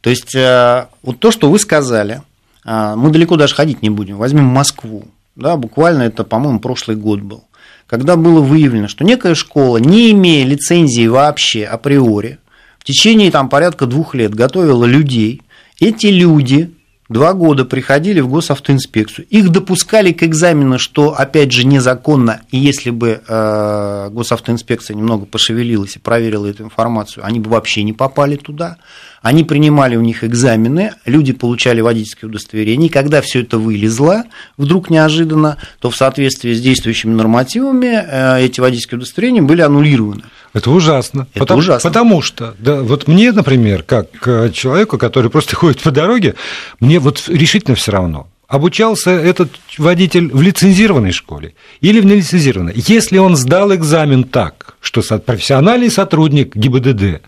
То 0.00 0.08
есть, 0.08 0.34
э, 0.34 0.86
вот 1.02 1.20
то, 1.20 1.30
что 1.30 1.50
вы 1.50 1.58
сказали, 1.58 2.22
э, 2.64 2.94
мы 2.96 3.10
далеко 3.10 3.36
даже 3.36 3.54
ходить 3.54 3.82
не 3.82 3.90
будем. 3.90 4.16
Возьмем 4.16 4.44
Москву. 4.44 5.04
Да, 5.36 5.56
буквально 5.56 6.02
это, 6.02 6.24
по-моему, 6.24 6.60
прошлый 6.60 6.96
год 6.96 7.20
был. 7.20 7.44
Когда 7.86 8.16
было 8.16 8.40
выявлено, 8.40 8.88
что 8.88 9.04
некая 9.04 9.34
школа, 9.34 9.76
не 9.76 10.12
имея 10.12 10.46
лицензии 10.46 11.06
вообще 11.06 11.64
априори, 11.64 12.38
в 12.78 12.84
течение 12.84 13.30
там, 13.30 13.50
порядка 13.50 13.86
двух 13.86 14.14
лет 14.14 14.34
готовила 14.34 14.86
людей, 14.86 15.42
эти 15.78 16.06
люди 16.06 16.72
два 17.12 17.34
года 17.34 17.64
приходили 17.64 18.20
в 18.20 18.28
госавтоинспекцию. 18.28 19.26
Их 19.28 19.50
допускали 19.50 20.12
к 20.12 20.22
экзамену, 20.22 20.78
что, 20.78 21.14
опять 21.14 21.52
же, 21.52 21.66
незаконно. 21.66 22.42
И 22.50 22.58
если 22.58 22.90
бы 22.90 23.22
э, 23.26 24.08
госавтоинспекция 24.10 24.96
немного 24.96 25.26
пошевелилась 25.26 25.96
и 25.96 25.98
проверила 25.98 26.46
эту 26.46 26.64
информацию, 26.64 27.24
они 27.24 27.40
бы 27.40 27.50
вообще 27.50 27.82
не 27.82 27.92
попали 27.92 28.36
туда. 28.36 28.78
Они 29.22 29.44
принимали 29.44 29.94
у 29.94 30.00
них 30.00 30.24
экзамены, 30.24 30.94
люди 31.06 31.32
получали 31.32 31.80
водительские 31.80 32.28
удостоверения. 32.28 32.88
И 32.88 32.90
когда 32.90 33.20
все 33.20 33.42
это 33.42 33.56
вылезло 33.58 34.24
вдруг 34.56 34.90
неожиданно, 34.90 35.58
то 35.78 35.90
в 35.90 35.96
соответствии 35.96 36.52
с 36.52 36.60
действующими 36.60 37.14
нормативами 37.14 38.04
э, 38.04 38.44
эти 38.44 38.60
водительские 38.60 38.98
удостоверения 38.98 39.42
были 39.42 39.60
аннулированы. 39.60 40.24
Это 40.54 40.70
ужасно. 40.70 41.26
Это 41.32 41.40
потому, 41.40 41.60
ужасно. 41.60 41.88
Потому 41.88 42.22
что, 42.22 42.54
да, 42.58 42.82
вот 42.82 43.08
мне, 43.08 43.32
например, 43.32 43.82
как 43.82 44.08
э, 44.26 44.50
человеку, 44.52 44.98
который 44.98 45.30
просто 45.30 45.56
ходит 45.56 45.80
по 45.80 45.90
дороге, 45.90 46.34
мне 46.80 46.98
вот 46.98 47.24
решительно 47.28 47.74
все 47.74 47.92
равно. 47.92 48.28
Обучался 48.48 49.10
этот 49.10 49.50
водитель 49.78 50.30
в 50.30 50.42
лицензированной 50.42 51.12
школе 51.12 51.54
или 51.80 52.00
в 52.00 52.04
нелицензированной. 52.04 52.74
Если 52.76 53.16
он 53.16 53.34
сдал 53.34 53.74
экзамен 53.74 54.24
так, 54.24 54.74
что 54.82 55.00
профессиональный 55.20 55.90
сотрудник 55.90 56.54
ГИБДД 56.54 57.22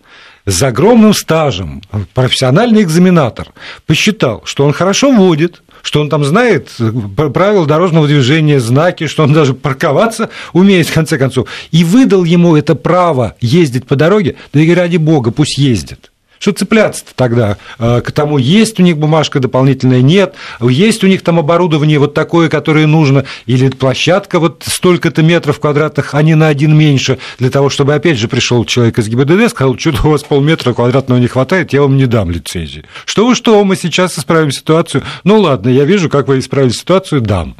с 0.45 0.61
огромным 0.61 1.15
стажем, 1.15 1.81
профессиональный 2.13 2.83
экзаменатор, 2.83 3.53
посчитал, 3.87 4.43
что 4.45 4.65
он 4.65 4.73
хорошо 4.73 5.11
водит, 5.11 5.63
что 5.85 6.01
он 6.01 6.09
там 6.09 6.25
знает 6.25 6.69
правила 7.15 7.67
дорожного 7.67 8.07
движения, 8.07 8.59
знаки, 8.59 9.05
что 9.05 9.23
он 9.23 9.33
даже 9.33 9.53
парковаться 9.53 10.31
умеет, 10.51 10.87
в 10.87 10.93
конце 10.93 11.19
концов, 11.19 11.47
и 11.71 11.83
выдал 11.83 12.23
ему 12.23 12.55
это 12.55 12.73
право 12.73 13.35
ездить 13.39 13.85
по 13.85 13.95
дороге, 13.95 14.35
да 14.51 14.61
и 14.61 14.73
ради 14.73 14.97
бога, 14.97 15.29
пусть 15.29 15.59
ездит. 15.59 16.11
Что 16.45 16.51
цепляться-то 16.51 17.15
тогда 17.15 17.57
к 17.79 18.11
тому, 18.11 18.37
есть 18.37 18.79
у 18.79 18.83
них 18.83 18.99
бумажка 18.99 19.39
дополнительная, 19.39 20.03
нет, 20.03 20.35
есть 20.61 21.03
у 21.03 21.07
них 21.07 21.23
там 21.23 21.39
оборудование 21.39 21.97
вот 21.97 22.13
такое, 22.13 22.49
которое 22.49 22.85
нужно, 22.85 23.25
или 23.47 23.67
площадка 23.69 24.39
вот 24.39 24.63
столько-то 24.63 25.23
метров 25.23 25.59
квадратных, 25.59 26.13
а 26.13 26.21
не 26.21 26.35
на 26.35 26.47
один 26.47 26.77
меньше, 26.77 27.17
для 27.39 27.49
того, 27.49 27.71
чтобы, 27.71 27.95
опять 27.95 28.19
же, 28.19 28.27
пришел 28.27 28.63
человек 28.63 28.99
из 28.99 29.07
ГИБДД, 29.07 29.49
сказал, 29.49 29.75
что 29.79 29.95
у 30.03 30.11
вас 30.11 30.23
полметра 30.23 30.73
квадратного 30.73 31.17
не 31.17 31.25
хватает, 31.25 31.73
я 31.73 31.81
вам 31.81 31.97
не 31.97 32.05
дам 32.05 32.29
лицензии. 32.29 32.85
Что 33.05 33.25
вы, 33.25 33.33
что, 33.33 33.63
мы 33.63 33.75
сейчас 33.75 34.19
исправим 34.19 34.51
ситуацию. 34.51 35.01
Ну 35.23 35.39
ладно, 35.39 35.69
я 35.69 35.83
вижу, 35.83 36.11
как 36.11 36.27
вы 36.27 36.37
исправили 36.37 36.73
ситуацию, 36.73 37.21
дам. 37.21 37.55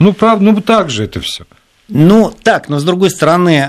Ну, 0.00 0.12
правда, 0.12 0.44
ну 0.46 0.60
так 0.60 0.90
же 0.90 1.04
это 1.04 1.20
все. 1.20 1.44
Ну, 1.88 2.32
так, 2.42 2.70
но 2.70 2.78
с 2.78 2.84
другой 2.84 3.10
стороны, 3.10 3.68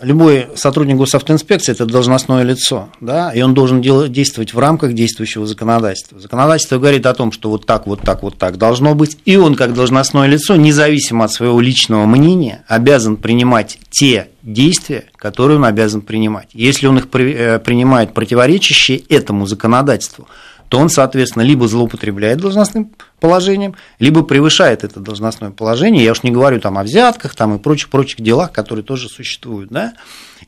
любой 0.00 0.48
сотрудник 0.56 0.96
госавтоинспекции– 0.96 1.72
это 1.74 1.86
должностное 1.86 2.42
лицо, 2.42 2.90
да, 3.00 3.32
и 3.32 3.40
он 3.40 3.54
должен 3.54 3.80
действовать 3.80 4.52
в 4.52 4.58
рамках 4.58 4.92
действующего 4.92 5.46
законодательства. 5.46 6.20
Законодательство 6.20 6.78
говорит 6.78 7.06
о 7.06 7.14
том, 7.14 7.32
что 7.32 7.48
вот 7.48 7.64
так, 7.64 7.86
вот 7.86 8.02
так, 8.02 8.22
вот 8.22 8.36
так 8.36 8.58
должно 8.58 8.94
быть, 8.94 9.16
и 9.24 9.36
он, 9.36 9.54
как 9.54 9.72
должностное 9.72 10.26
лицо, 10.28 10.56
независимо 10.56 11.24
от 11.24 11.32
своего 11.32 11.60
личного 11.60 12.04
мнения, 12.04 12.62
обязан 12.68 13.16
принимать 13.16 13.78
те 13.88 14.28
действия, 14.42 15.04
которые 15.16 15.56
он 15.56 15.64
обязан 15.64 16.02
принимать. 16.02 16.48
Если 16.52 16.86
он 16.86 16.98
их 16.98 17.08
принимает 17.08 18.12
противоречащие 18.12 18.98
этому 18.98 19.46
законодательству– 19.46 20.28
то 20.74 20.80
он, 20.80 20.88
соответственно, 20.88 21.44
либо 21.44 21.68
злоупотребляет 21.68 22.40
должностным 22.40 22.90
положением, 23.20 23.76
либо 24.00 24.24
превышает 24.24 24.82
это 24.82 24.98
должностное 24.98 25.50
положение. 25.50 26.02
Я 26.02 26.10
уж 26.10 26.24
не 26.24 26.32
говорю 26.32 26.58
там 26.58 26.76
о 26.78 26.82
взятках 26.82 27.36
там, 27.36 27.54
и 27.54 27.58
прочих-прочих 27.60 28.20
делах, 28.20 28.50
которые 28.50 28.84
тоже 28.84 29.08
существуют. 29.08 29.70
Да? 29.70 29.92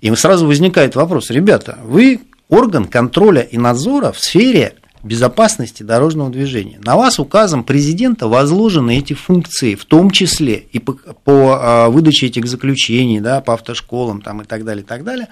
И 0.00 0.12
сразу 0.16 0.44
возникает 0.48 0.96
вопрос, 0.96 1.30
ребята, 1.30 1.78
вы 1.84 2.22
орган 2.48 2.86
контроля 2.86 3.42
и 3.42 3.56
надзора 3.56 4.10
в 4.10 4.18
сфере 4.18 4.74
безопасности 5.04 5.84
дорожного 5.84 6.28
движения. 6.28 6.80
На 6.82 6.96
вас 6.96 7.20
указом 7.20 7.62
президента 7.62 8.26
возложены 8.26 8.98
эти 8.98 9.12
функции, 9.12 9.76
в 9.76 9.84
том 9.84 10.10
числе 10.10 10.54
и 10.72 10.80
по, 10.80 10.94
по 11.22 11.60
а, 11.62 11.88
выдаче 11.88 12.26
этих 12.26 12.48
заключений, 12.48 13.20
да, 13.20 13.40
по 13.40 13.54
автошколам 13.54 14.22
там, 14.22 14.42
и 14.42 14.44
так 14.44 14.64
далее, 14.64 14.82
и 14.82 14.86
так 14.86 15.04
далее. 15.04 15.28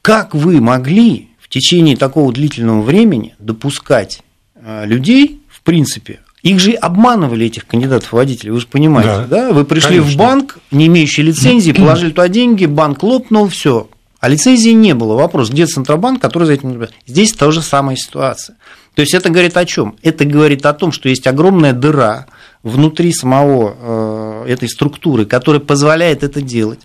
Как 0.00 0.34
вы 0.34 0.62
могли 0.62 1.35
в 1.46 1.48
течение 1.48 1.96
такого 1.96 2.32
длительного 2.32 2.82
времени 2.82 3.36
допускать 3.38 4.22
э, 4.56 4.84
людей, 4.84 5.40
в 5.48 5.62
принципе, 5.62 6.18
их 6.42 6.58
же 6.58 6.72
обманывали, 6.72 7.46
этих 7.46 7.66
кандидатов 7.66 8.12
водителей, 8.12 8.50
вы 8.50 8.60
же 8.60 8.66
понимаете, 8.66 9.26
да? 9.28 9.48
да? 9.48 9.52
Вы 9.52 9.64
пришли 9.64 9.98
Конечно. 9.98 10.10
в 10.10 10.16
банк, 10.16 10.58
не 10.72 10.88
имеющий 10.88 11.22
лицензии, 11.22 11.70
положили 11.76 12.10
туда 12.10 12.28
деньги, 12.28 12.66
банк 12.66 13.02
лопнул, 13.04 13.48
все. 13.48 13.88
А 14.18 14.28
лицензии 14.28 14.70
не 14.70 14.94
было. 14.94 15.14
Вопрос, 15.14 15.50
где 15.50 15.66
Центробанк, 15.66 16.20
который 16.20 16.44
за 16.44 16.54
этим 16.54 16.70
наблюдает? 16.70 16.94
Здесь 17.06 17.32
та 17.32 17.50
же 17.52 17.62
самая 17.62 17.96
ситуация. 17.96 18.56
То 18.94 19.02
есть 19.02 19.14
это 19.14 19.28
говорит 19.30 19.56
о 19.56 19.64
чем? 19.64 19.96
Это 20.02 20.24
говорит 20.24 20.66
о 20.66 20.72
том, 20.72 20.90
что 20.90 21.08
есть 21.08 21.26
огромная 21.26 21.72
дыра 21.72 22.26
внутри 22.64 23.12
самого 23.12 24.44
э, 24.46 24.52
этой 24.52 24.68
структуры, 24.68 25.26
которая 25.26 25.60
позволяет 25.60 26.24
это 26.24 26.40
делать. 26.40 26.80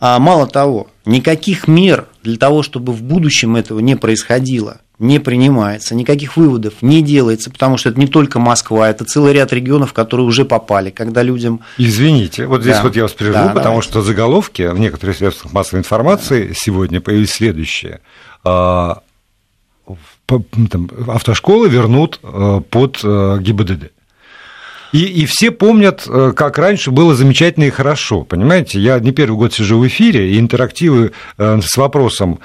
А 0.00 0.18
мало 0.18 0.46
того, 0.46 0.88
никаких 1.06 1.68
мер 1.68 2.06
для 2.24 2.38
того, 2.38 2.62
чтобы 2.62 2.92
в 2.92 3.02
будущем 3.02 3.54
этого 3.54 3.80
не 3.80 3.96
происходило, 3.96 4.80
не 4.98 5.18
принимается, 5.18 5.94
никаких 5.94 6.36
выводов 6.36 6.74
не 6.80 7.02
делается, 7.02 7.50
потому 7.50 7.76
что 7.76 7.90
это 7.90 8.00
не 8.00 8.06
только 8.06 8.38
Москва, 8.38 8.88
это 8.88 9.04
целый 9.04 9.34
ряд 9.34 9.52
регионов, 9.52 9.92
которые 9.92 10.26
уже 10.26 10.46
попали, 10.46 10.90
когда 10.90 11.22
людям... 11.22 11.60
Извините, 11.76 12.46
вот 12.46 12.62
здесь 12.62 12.76
да. 12.76 12.82
вот 12.82 12.96
я 12.96 13.02
вас 13.02 13.12
прерву, 13.12 13.34
да, 13.34 13.48
потому 13.48 13.62
давайте. 13.64 13.88
что 13.88 14.02
заголовки 14.02 14.62
в 14.62 14.78
некоторых 14.78 15.16
средствах 15.18 15.52
массовой 15.52 15.80
информации 15.80 16.48
да. 16.48 16.54
сегодня 16.56 17.00
появились 17.02 17.32
следующие. 17.32 18.00
А, 18.42 19.00
там, 20.26 20.90
автошколы 21.06 21.68
вернут 21.68 22.20
а, 22.22 22.60
под 22.60 23.00
а, 23.04 23.38
ГИБДД. 23.38 23.92
И, 24.94 25.22
и 25.22 25.26
все 25.26 25.50
помнят, 25.50 26.06
э, 26.08 26.32
как 26.36 26.56
раньше 26.56 26.92
было 26.92 27.16
замечательно 27.16 27.64
и 27.64 27.70
хорошо. 27.70 28.22
Понимаете, 28.22 28.78
я 28.78 29.00
не 29.00 29.10
первый 29.10 29.34
год 29.34 29.52
сижу 29.52 29.80
в 29.80 29.86
эфире, 29.88 30.30
и 30.30 30.38
интерактивы 30.38 31.10
э, 31.36 31.60
с 31.60 31.76
вопросом, 31.76 32.38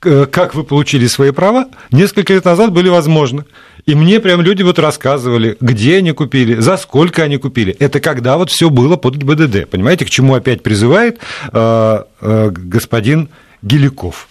как 0.00 0.54
вы 0.54 0.64
получили 0.64 1.06
свои 1.06 1.30
права, 1.30 1.68
несколько 1.90 2.34
лет 2.34 2.44
назад 2.44 2.72
были 2.72 2.88
возможны. 2.88 3.44
И 3.86 3.94
мне 3.94 4.18
прям 4.18 4.42
люди 4.42 4.62
вот 4.62 4.78
рассказывали, 4.78 5.56
где 5.60 5.98
они 5.98 6.10
купили, 6.10 6.56
за 6.56 6.76
сколько 6.76 7.22
они 7.22 7.36
купили. 7.38 7.74
Это 7.78 8.00
когда 8.00 8.36
вот 8.38 8.50
все 8.50 8.70
было 8.70 8.96
под 8.96 9.22
БДД. 9.22 9.70
Понимаете, 9.70 10.04
к 10.04 10.10
чему 10.10 10.34
опять 10.34 10.62
призывает 10.62 11.20
э, 11.52 12.02
господин 12.20 13.28
Геликов? 13.62 14.28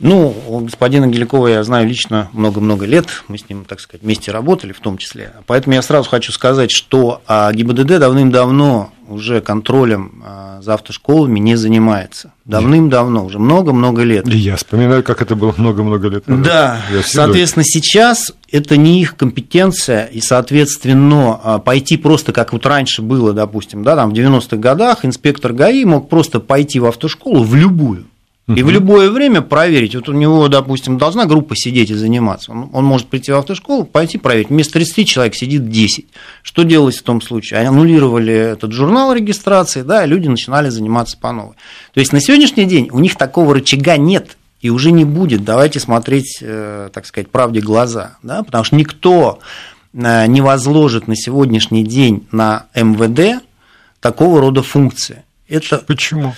Ну, 0.00 0.34
господина 0.62 1.08
Геликова 1.08 1.48
я 1.48 1.64
знаю 1.64 1.88
лично 1.88 2.28
много-много 2.32 2.86
лет, 2.86 3.24
мы 3.26 3.36
с 3.36 3.48
ним, 3.48 3.64
так 3.64 3.80
сказать, 3.80 4.02
вместе 4.02 4.30
работали 4.30 4.72
в 4.72 4.80
том 4.80 4.96
числе. 4.96 5.32
Поэтому 5.46 5.74
я 5.74 5.82
сразу 5.82 6.08
хочу 6.08 6.30
сказать, 6.32 6.70
что 6.70 7.20
а, 7.26 7.52
ГИБДД 7.52 7.98
давным-давно 7.98 8.92
уже 9.08 9.40
контролем 9.40 10.22
а, 10.24 10.60
за 10.62 10.74
автошколами 10.74 11.40
не 11.40 11.56
занимается. 11.56 12.32
Давным-давно, 12.44 13.24
уже 13.24 13.38
много-много 13.38 14.02
лет. 14.02 14.28
Я 14.28 14.56
вспоминаю, 14.56 15.02
как 15.02 15.20
это 15.20 15.34
было 15.34 15.52
много-много 15.56 16.08
лет 16.08 16.28
назад. 16.28 16.44
Да, 16.44 16.80
соответственно, 17.04 17.64
сейчас 17.64 18.32
это 18.50 18.76
не 18.76 19.00
их 19.00 19.16
компетенция, 19.16 20.04
и, 20.06 20.20
соответственно, 20.20 21.40
а, 21.42 21.58
пойти 21.58 21.96
просто, 21.96 22.32
как 22.32 22.52
вот 22.52 22.64
раньше 22.66 23.02
было, 23.02 23.32
допустим, 23.32 23.82
да, 23.82 23.96
там 23.96 24.10
в 24.10 24.12
90-х 24.12 24.56
годах 24.58 25.04
инспектор 25.04 25.52
ГАИ 25.52 25.84
мог 25.84 26.08
просто 26.08 26.38
пойти 26.38 26.78
в 26.78 26.86
автошколу, 26.86 27.42
в 27.42 27.54
любую, 27.54 28.04
и 28.48 28.62
в 28.62 28.70
любое 28.70 29.10
время 29.10 29.42
проверить. 29.42 29.94
Вот 29.94 30.08
у 30.08 30.12
него, 30.12 30.48
допустим, 30.48 30.96
должна 30.96 31.26
группа 31.26 31.54
сидеть 31.54 31.90
и 31.90 31.94
заниматься. 31.94 32.52
Он, 32.52 32.70
он 32.72 32.84
может 32.84 33.08
прийти 33.08 33.30
в 33.30 33.36
автошколу, 33.36 33.84
пойти 33.84 34.16
проверить. 34.16 34.48
Вместо 34.48 34.74
30 34.74 35.06
человек 35.06 35.34
сидит 35.34 35.68
10. 35.68 36.06
Что 36.42 36.62
делалось 36.62 36.96
в 36.96 37.02
том 37.02 37.20
случае? 37.20 37.60
Они 37.60 37.68
аннулировали 37.68 38.32
этот 38.32 38.72
журнал 38.72 39.12
регистрации, 39.12 39.82
да, 39.82 40.04
и 40.04 40.08
люди 40.08 40.28
начинали 40.28 40.70
заниматься 40.70 41.18
по 41.18 41.30
новой. 41.30 41.56
То 41.92 42.00
есть 42.00 42.14
на 42.14 42.20
сегодняшний 42.20 42.64
день 42.64 42.88
у 42.90 43.00
них 43.00 43.16
такого 43.16 43.52
рычага 43.52 43.98
нет 43.98 44.38
и 44.62 44.70
уже 44.70 44.92
не 44.92 45.04
будет. 45.04 45.44
Давайте 45.44 45.78
смотреть, 45.78 46.38
э, 46.40 46.88
так 46.92 47.04
сказать, 47.04 47.30
правде 47.30 47.60
глаза, 47.60 48.16
да, 48.22 48.42
потому 48.42 48.64
что 48.64 48.76
никто 48.76 49.40
э, 49.92 50.26
не 50.26 50.40
возложит 50.40 51.06
на 51.06 51.16
сегодняшний 51.16 51.84
день 51.84 52.26
на 52.32 52.66
МВД 52.74 53.44
такого 54.00 54.40
рода 54.40 54.62
функции. 54.62 55.24
Это... 55.48 55.78
Почему? 55.86 56.34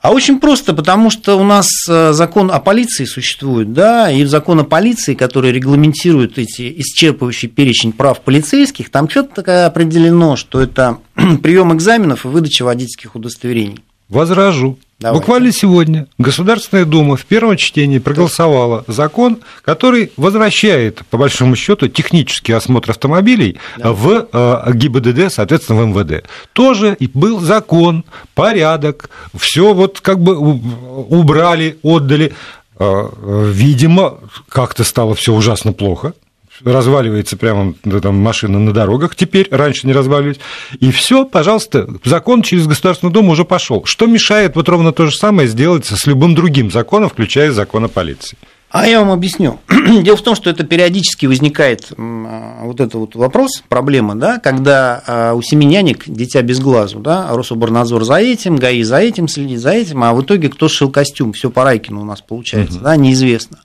А 0.00 0.12
очень 0.12 0.38
просто, 0.38 0.74
потому 0.74 1.10
что 1.10 1.36
у 1.36 1.42
нас 1.42 1.68
э, 1.88 2.12
закон 2.12 2.52
о 2.52 2.60
полиции 2.60 3.04
существует, 3.04 3.72
да, 3.72 4.10
и 4.12 4.24
закон 4.24 4.60
о 4.60 4.64
полиции, 4.64 5.14
который 5.14 5.50
регламентирует 5.50 6.38
эти 6.38 6.72
исчерпывающий 6.78 7.48
перечень 7.48 7.92
прав 7.92 8.20
полицейских, 8.20 8.90
там 8.90 9.08
четко 9.08 9.66
определено, 9.66 10.36
что 10.36 10.60
это 10.60 10.98
прием 11.42 11.74
экзаменов 11.74 12.24
и 12.24 12.28
выдача 12.28 12.64
водительских 12.64 13.16
удостоверений. 13.16 13.80
Возражу. 14.08 14.78
Давайте. 15.00 15.20
Буквально 15.20 15.52
сегодня 15.52 16.08
Государственная 16.18 16.84
Дума 16.84 17.16
в 17.16 17.24
первом 17.24 17.56
чтении 17.56 17.98
проголосовала 17.98 18.84
закон, 18.88 19.38
который 19.64 20.10
возвращает, 20.16 21.02
по 21.10 21.18
большому 21.18 21.54
счету, 21.54 21.86
технический 21.86 22.52
осмотр 22.52 22.90
автомобилей 22.90 23.58
да. 23.76 23.92
в 23.92 24.26
э, 24.32 24.72
ГИБДД, 24.72 25.32
соответственно, 25.32 25.82
в 25.82 25.86
МВД. 25.86 26.24
Тоже 26.52 26.96
был 27.14 27.38
закон, 27.38 28.04
порядок, 28.34 29.10
все 29.36 29.72
вот 29.72 30.00
как 30.00 30.20
бы 30.20 30.36
убрали, 30.36 31.78
отдали. 31.84 32.32
Э, 32.80 33.08
видимо, 33.52 34.18
как-то 34.48 34.82
стало 34.82 35.14
все 35.14 35.32
ужасно 35.32 35.72
плохо 35.72 36.14
разваливается 36.64 37.36
прямо 37.36 37.74
там, 38.02 38.16
машина 38.16 38.58
на 38.58 38.72
дорогах 38.72 39.14
теперь, 39.14 39.48
раньше 39.50 39.86
не 39.86 39.92
разваливались, 39.92 40.40
и 40.80 40.90
все, 40.90 41.24
пожалуйста, 41.24 41.88
закон 42.04 42.42
через 42.42 42.66
Государственную 42.66 43.12
Думу 43.12 43.32
уже 43.32 43.44
пошел. 43.44 43.84
Что 43.84 44.06
мешает 44.06 44.56
вот 44.56 44.68
ровно 44.68 44.92
то 44.92 45.06
же 45.06 45.16
самое 45.16 45.48
сделать 45.48 45.86
с 45.86 46.06
любым 46.06 46.34
другим 46.34 46.70
законом, 46.70 47.08
включая 47.08 47.52
закон 47.52 47.84
о 47.84 47.88
полиции? 47.88 48.36
А 48.70 48.86
я 48.86 49.00
вам 49.00 49.10
объясню. 49.10 49.60
Дело 50.02 50.16
в 50.16 50.22
том, 50.22 50.34
что 50.34 50.50
это 50.50 50.62
периодически 50.62 51.24
возникает 51.24 51.90
вот 51.96 52.80
этот 52.80 52.94
вот 52.94 53.14
вопрос, 53.14 53.62
проблема, 53.68 54.14
да, 54.14 54.38
когда 54.38 55.02
а, 55.06 55.34
у 55.34 55.40
семи 55.40 55.64
нянек 55.64 56.04
дитя 56.06 56.42
без 56.42 56.60
глазу, 56.60 56.98
да, 56.98 57.28
Рособорнадзор 57.30 58.04
за 58.04 58.16
этим, 58.16 58.56
ГАИ 58.56 58.82
за 58.82 58.98
этим 58.98 59.26
следит, 59.26 59.60
за 59.60 59.70
этим, 59.70 60.04
а 60.04 60.12
в 60.12 60.22
итоге 60.22 60.50
кто 60.50 60.68
шил 60.68 60.90
костюм, 60.90 61.32
все 61.32 61.50
по 61.50 61.64
Райкину 61.64 62.02
у 62.02 62.04
нас 62.04 62.20
получается, 62.20 62.76
угу. 62.76 62.84
да, 62.84 62.96
неизвестно. 62.96 63.60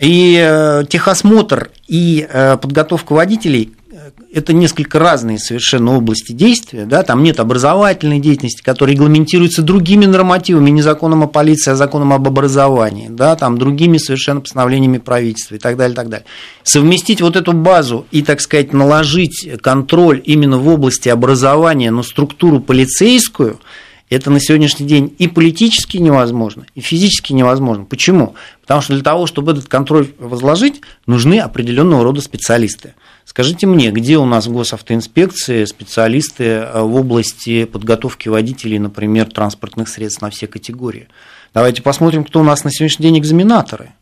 И 0.00 0.38
э, 0.40 0.84
техосмотр 0.88 1.70
и 1.88 2.26
э, 2.28 2.56
подготовка 2.56 3.14
водителей 3.14 3.72
э, 3.90 4.10
это 4.32 4.52
несколько 4.52 5.00
разные 5.00 5.40
совершенно 5.40 5.96
области 5.96 6.30
действия, 6.30 6.86
да, 6.86 7.02
там 7.02 7.24
нет 7.24 7.40
образовательной 7.40 8.20
деятельности, 8.20 8.62
которая 8.62 8.94
регламентируется 8.94 9.62
другими 9.62 10.06
нормативами, 10.06 10.70
не 10.70 10.82
законом 10.82 11.24
о 11.24 11.26
полиции, 11.26 11.72
а 11.72 11.74
законом 11.74 12.12
об 12.12 12.28
образовании, 12.28 13.08
да, 13.10 13.34
там 13.34 13.58
другими 13.58 13.98
совершенно 13.98 14.40
постановлениями 14.40 14.98
правительства 14.98 15.56
и 15.56 15.58
так 15.58 15.76
далее, 15.76 15.96
так 15.96 16.08
далее. 16.08 16.26
Совместить 16.62 17.20
вот 17.20 17.34
эту 17.34 17.52
базу 17.52 18.06
и, 18.12 18.22
так 18.22 18.40
сказать, 18.40 18.72
наложить 18.72 19.48
контроль 19.62 20.22
именно 20.24 20.58
в 20.58 20.68
области 20.68 21.08
образования 21.08 21.90
на 21.90 22.04
структуру 22.04 22.60
полицейскую– 22.60 23.58
это 24.16 24.30
на 24.30 24.40
сегодняшний 24.40 24.86
день 24.86 25.14
и 25.18 25.28
политически 25.28 25.98
невозможно, 25.98 26.66
и 26.74 26.80
физически 26.80 27.32
невозможно. 27.32 27.84
Почему? 27.84 28.34
Потому 28.62 28.80
что 28.80 28.94
для 28.94 29.02
того, 29.02 29.26
чтобы 29.26 29.52
этот 29.52 29.66
контроль 29.66 30.08
возложить, 30.18 30.80
нужны 31.06 31.40
определенного 31.40 32.04
рода 32.04 32.20
специалисты. 32.20 32.94
Скажите 33.24 33.66
мне, 33.66 33.90
где 33.90 34.16
у 34.16 34.24
нас 34.24 34.46
в 34.46 34.52
госавтоинспекции 34.52 35.66
специалисты 35.66 36.44
э, 36.44 36.80
в 36.80 36.94
области 36.96 37.66
подготовки 37.66 38.28
водителей, 38.28 38.78
например, 38.78 39.30
транспортных 39.30 39.88
средств 39.88 40.22
на 40.22 40.30
все 40.30 40.46
категории? 40.46 41.08
Давайте 41.52 41.82
посмотрим, 41.82 42.24
кто 42.24 42.40
у 42.40 42.44
нас 42.44 42.64
на 42.64 42.70
сегодняшний 42.70 43.04
день 43.04 43.18
экзаменаторы. 43.18 43.92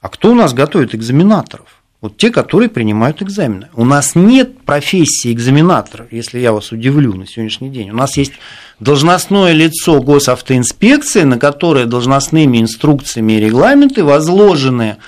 А 0.00 0.08
кто 0.08 0.30
у 0.30 0.34
нас 0.34 0.54
готовит 0.54 0.94
экзаменаторов? 0.94 1.75
Вот 2.06 2.18
те, 2.18 2.30
которые 2.30 2.68
принимают 2.68 3.20
экзамены. 3.20 3.66
У 3.74 3.84
нас 3.84 4.14
нет 4.14 4.60
профессии 4.60 5.32
экзаменатора, 5.32 6.06
если 6.12 6.38
я 6.38 6.52
вас 6.52 6.70
удивлю 6.70 7.14
на 7.14 7.26
сегодняшний 7.26 7.68
день. 7.68 7.90
У 7.90 7.96
нас 7.96 8.16
есть 8.16 8.34
должностное 8.78 9.52
лицо 9.52 10.00
госавтоинспекции, 10.00 11.22
на 11.22 11.36
которое 11.36 11.86
должностными 11.86 12.58
инструкциями 12.58 13.32
и 13.32 13.40
регламенты 13.40 14.04
возложены 14.04 14.98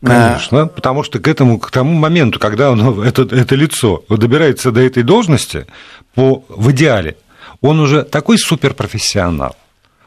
э, 0.00 0.06
Конечно, 0.06 0.66
потому 0.66 1.02
что 1.02 1.18
к 1.18 1.28
этому, 1.28 1.58
к 1.58 1.70
тому 1.70 1.92
моменту, 1.92 2.38
когда 2.38 2.70
он, 2.70 3.02
это, 3.02 3.24
это 3.24 3.54
лицо 3.54 4.02
добирается 4.08 4.72
до 4.72 4.80
этой 4.80 5.02
должности, 5.02 5.66
по, 6.14 6.42
в 6.48 6.70
идеале, 6.70 7.18
он 7.60 7.80
уже 7.80 8.02
такой 8.02 8.38
суперпрофессионал. 8.38 9.56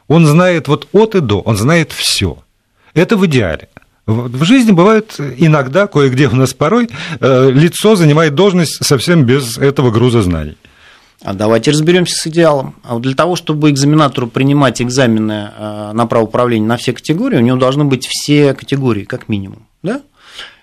Он 0.08 0.25
знает 0.25 0.68
вот 0.68 0.88
от 0.94 1.13
и 1.13 1.20
до, 1.20 1.41
он 1.41 1.58
знает 1.58 1.91
все. 1.91 2.39
Это 2.96 3.18
в 3.18 3.27
идеале. 3.27 3.70
В 4.09 4.43
жизни 4.43 4.72
бывает 4.72 5.17
иногда, 5.37 5.85
кое-где 5.85 6.27
у 6.29 6.35
нас 6.35 6.55
порой, 6.55 6.89
э, 7.19 7.51
лицо 7.51 7.95
занимает 7.95 8.33
должность 8.33 8.83
совсем 8.83 9.24
без 9.24 9.59
этого 9.59 9.91
груза 9.91 10.24
знаний. 10.24 10.57
А 11.22 11.33
давайте 11.33 11.69
разберемся 11.69 12.15
с 12.15 12.25
идеалом. 12.25 12.75
А 12.83 12.95
вот 12.95 13.03
для 13.03 13.13
того, 13.13 13.35
чтобы 13.35 13.69
экзаменатору 13.69 14.25
принимать 14.27 14.81
экзамены 14.81 15.51
э, 15.55 15.91
на 15.93 16.07
право 16.07 16.24
управления 16.24 16.65
на 16.65 16.77
все 16.77 16.93
категории, 16.93 17.37
у 17.37 17.41
него 17.41 17.57
должны 17.57 17.83
быть 17.85 18.07
все 18.07 18.55
категории, 18.55 19.03
как 19.03 19.29
минимум. 19.29 19.67
Да? 19.83 20.01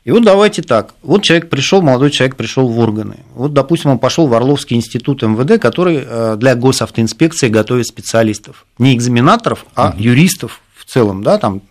И 0.02 0.10
вот 0.10 0.24
давайте 0.24 0.62
так. 0.62 0.94
Вот 1.02 1.22
человек 1.22 1.48
пришел, 1.48 1.82
молодой 1.82 2.10
человек 2.10 2.36
пришел 2.36 2.66
в 2.66 2.78
органы. 2.80 3.18
Вот, 3.34 3.52
допустим, 3.52 3.92
он 3.92 3.98
пошел 4.00 4.26
в 4.26 4.34
Орловский 4.34 4.76
институт 4.76 5.22
МВД, 5.22 5.60
который 5.60 6.02
э, 6.04 6.36
для 6.36 6.56
госавтоинспекции 6.56 7.48
готовит 7.48 7.86
специалистов. 7.86 8.66
Не 8.78 8.94
экзаменаторов, 8.94 9.66
а 9.76 9.94
юристов 9.96 10.62
в 10.74 10.84
целом, 10.84 11.22
да, 11.22 11.38
там 11.38 11.62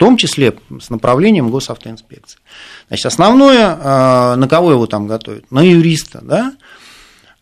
том 0.00 0.16
числе 0.16 0.54
с 0.80 0.88
направлением 0.88 1.50
госавтоинспекции. 1.50 2.38
Значит, 2.88 3.04
основное, 3.04 3.78
а, 3.78 4.36
на 4.36 4.48
кого 4.48 4.72
его 4.72 4.86
там 4.86 5.06
готовят? 5.06 5.52
На 5.52 5.60
юриста, 5.60 6.20
да? 6.22 6.54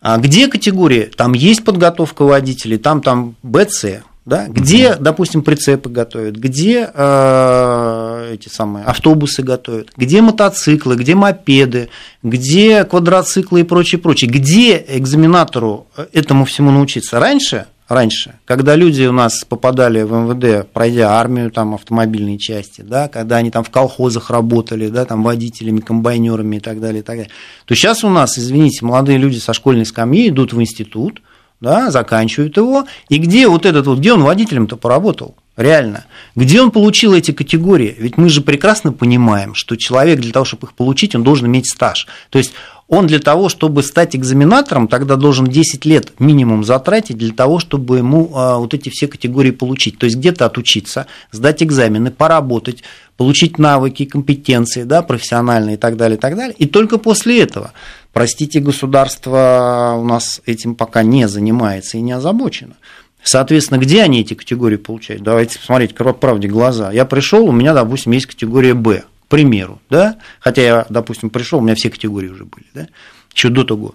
А 0.01 0.18
где 0.18 0.49
категории? 0.49 1.05
Там 1.05 1.35
есть 1.35 1.64
подготовка 1.64 2.25
водителей, 2.25 2.79
там, 2.79 3.01
там 3.01 3.37
БЦ, 3.44 4.03
да? 4.25 4.49
где, 4.49 4.97
допустим, 4.97 5.42
прицепы 5.42 5.88
готовят, 5.88 6.35
где 6.35 6.90
э, 6.92 8.31
эти 8.35 8.49
самые 8.49 8.85
автобусы 8.87 9.44
готовят, 9.44 9.90
где 9.97 10.21
мотоциклы, 10.21 10.97
где 10.97 11.14
мопеды, 11.14 11.90
где 12.25 12.85
квадроциклы 12.85 13.61
и 13.61 13.64
прочее, 13.64 14.01
прочее. 14.01 14.29
Где 14.29 14.85
экзаменатору 14.88 15.87
этому 16.12 16.44
всему 16.44 16.73
научиться? 16.73 17.21
Раньше 17.21 17.66
раньше, 17.88 18.35
когда 18.44 18.77
люди 18.77 19.05
у 19.05 19.12
нас 19.12 19.44
попадали 19.44 20.03
в 20.03 20.12
МВД, 20.12 20.70
пройдя 20.70 21.18
армию, 21.18 21.51
там, 21.51 21.74
автомобильные 21.74 22.38
части, 22.38 22.83
да, 22.83 23.09
когда 23.09 23.37
они 23.37 23.51
там 23.51 23.64
в 23.64 23.70
колхозах 23.70 24.31
работали, 24.31 24.88
да, 24.88 25.05
там, 25.05 25.22
водителями, 25.22 25.81
комбайнерами 25.81 26.57
и 26.57 26.61
так 26.61 26.81
далее, 26.81 27.01
и 27.01 27.05
так 27.05 27.16
далее, 27.16 27.33
то 27.64 27.74
сейчас 27.74 28.05
у 28.05 28.09
нас, 28.09 28.38
извините, 28.38 28.85
молодые 28.85 29.18
люди 29.18 29.38
со 29.38 29.53
школьной 29.53 29.87
скамьи 29.87 30.29
идут 30.29 30.53
в 30.53 30.61
институт, 30.61 31.22
да, 31.61 31.90
заканчивают 31.90 32.57
его, 32.57 32.87
и 33.09 33.18
где 33.18 33.48
вот 33.48 33.66
этот 33.66 33.87
вот, 33.87 33.98
где 33.98 34.12
он 34.12 34.22
водителем-то 34.22 34.77
поработал? 34.77 35.35
Реально. 35.57 36.05
Где 36.37 36.62
он 36.62 36.70
получил 36.70 37.14
эти 37.14 37.33
категории? 37.33 37.96
Ведь 37.98 38.16
мы 38.16 38.29
же 38.29 38.42
прекрасно 38.42 38.92
понимаем, 38.92 39.57
что 39.57 39.74
человек 39.74 40.20
для 40.20 40.31
того, 40.31 40.44
чтобы 40.44 40.68
их 40.68 40.74
получить, 40.74 41.16
он 41.16 41.24
должен 41.24 41.48
иметь 41.48 41.68
стаж. 41.68 42.07
То 42.31 42.38
есть 42.38 42.53
он 42.88 43.07
для 43.07 43.18
того, 43.18 43.51
чтобы 43.51 43.83
стать 43.83 44.16
экзаменатором, 44.16 44.88
тогда 44.88 45.16
должен 45.16 45.46
10 45.46 45.85
лет 45.85 46.12
минимум 46.18 46.64
затратить 46.64 47.18
для 47.18 47.35
того, 47.35 47.59
чтобы 47.59 47.98
ему 47.98 48.31
а, 48.35 48.57
вот 48.57 48.72
эти 48.72 48.88
все 48.88 49.07
категории 49.07 49.51
получить. 49.51 49.98
То 49.98 50.07
есть 50.07 50.16
где-то 50.16 50.46
отучиться, 50.46 51.07
сдать 51.31 51.62
экзамены, 51.62 52.11
поработать, 52.11 52.83
получить 53.18 53.59
навыки, 53.59 54.07
компетенции, 54.07 54.85
да, 54.85 55.03
профессиональные 55.03 55.77
и 55.77 55.79
так 55.79 55.98
далее, 55.98 56.16
и 56.16 56.20
так 56.20 56.35
далее. 56.35 56.57
И 56.59 56.66
только 56.66 56.96
после 56.96 57.42
этого, 57.42 57.72
простите, 58.14 58.61
государство 58.61 59.94
у 59.98 60.05
нас 60.05 60.40
этим 60.46 60.74
пока 60.74 61.03
не 61.03 61.29
занимается 61.29 61.98
и 61.98 62.01
не 62.01 62.12
озабочено. 62.12 62.77
Соответственно, 63.22 63.79
где 63.79 64.03
они 64.03 64.22
эти 64.22 64.33
категории 64.33 64.77
получают? 64.77 65.22
Давайте 65.22 65.59
посмотреть 65.59 65.94
к 65.94 66.12
правде 66.14 66.48
глаза. 66.48 66.90
Я 66.90 67.05
пришел, 67.05 67.44
у 67.46 67.53
меня, 67.53 67.74
допустим, 67.74 68.12
есть 68.12 68.27
категория 68.27 68.72
Б 68.72 69.05
примеру, 69.28 69.80
да, 69.90 70.16
хотя 70.40 70.62
я, 70.62 70.86
допустим, 70.88 71.30
пришел, 71.30 71.58
у 71.58 71.62
меня 71.62 71.74
все 71.74 71.90
категории 71.90 72.28
уже 72.28 72.44
были, 72.44 72.66
да, 72.74 72.88
еще 73.34 73.48
до 73.48 73.64
того. 73.64 73.94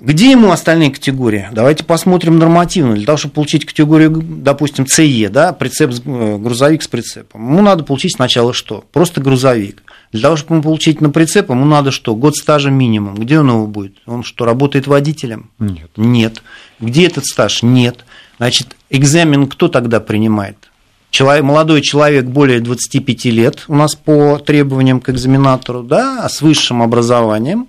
Где 0.00 0.30
ему 0.30 0.52
остальные 0.52 0.92
категории? 0.92 1.48
Давайте 1.50 1.82
посмотрим 1.82 2.38
нормативно. 2.38 2.94
Для 2.94 3.04
того, 3.04 3.18
чтобы 3.18 3.34
получить 3.34 3.66
категорию, 3.66 4.10
допустим, 4.12 4.86
ЦЕ, 4.86 5.28
да, 5.28 5.52
прицеп, 5.52 5.90
э, 5.90 6.36
грузовик 6.38 6.84
с 6.84 6.88
прицепом, 6.88 7.44
ему 7.50 7.62
надо 7.62 7.82
получить 7.82 8.14
сначала 8.14 8.54
что? 8.54 8.84
Просто 8.92 9.20
грузовик. 9.20 9.82
Для 10.12 10.22
того, 10.22 10.36
чтобы 10.36 10.54
ему 10.54 10.62
получить 10.62 11.00
на 11.00 11.10
прицеп, 11.10 11.50
ему 11.50 11.64
надо 11.64 11.90
что? 11.90 12.14
Год 12.14 12.36
стажа 12.36 12.70
минимум. 12.70 13.16
Где 13.16 13.40
он 13.40 13.48
его 13.48 13.66
будет? 13.66 13.96
Он 14.06 14.22
что, 14.22 14.44
работает 14.44 14.86
водителем? 14.86 15.50
Нет. 15.58 15.90
Нет. 15.96 16.42
Где 16.78 17.08
этот 17.08 17.26
стаж? 17.26 17.64
Нет. 17.64 18.04
Значит, 18.36 18.76
экзамен 18.90 19.48
кто 19.48 19.66
тогда 19.66 19.98
принимает? 19.98 20.67
Человек, 21.10 21.44
молодой 21.44 21.82
человек 21.82 22.26
более 22.26 22.60
25 22.60 23.24
лет 23.26 23.64
у 23.68 23.74
нас 23.74 23.94
по 23.94 24.38
требованиям 24.38 25.00
к 25.00 25.10
экзаменатору, 25.10 25.82
да, 25.82 26.28
с 26.28 26.42
высшим 26.42 26.82
образованием, 26.82 27.68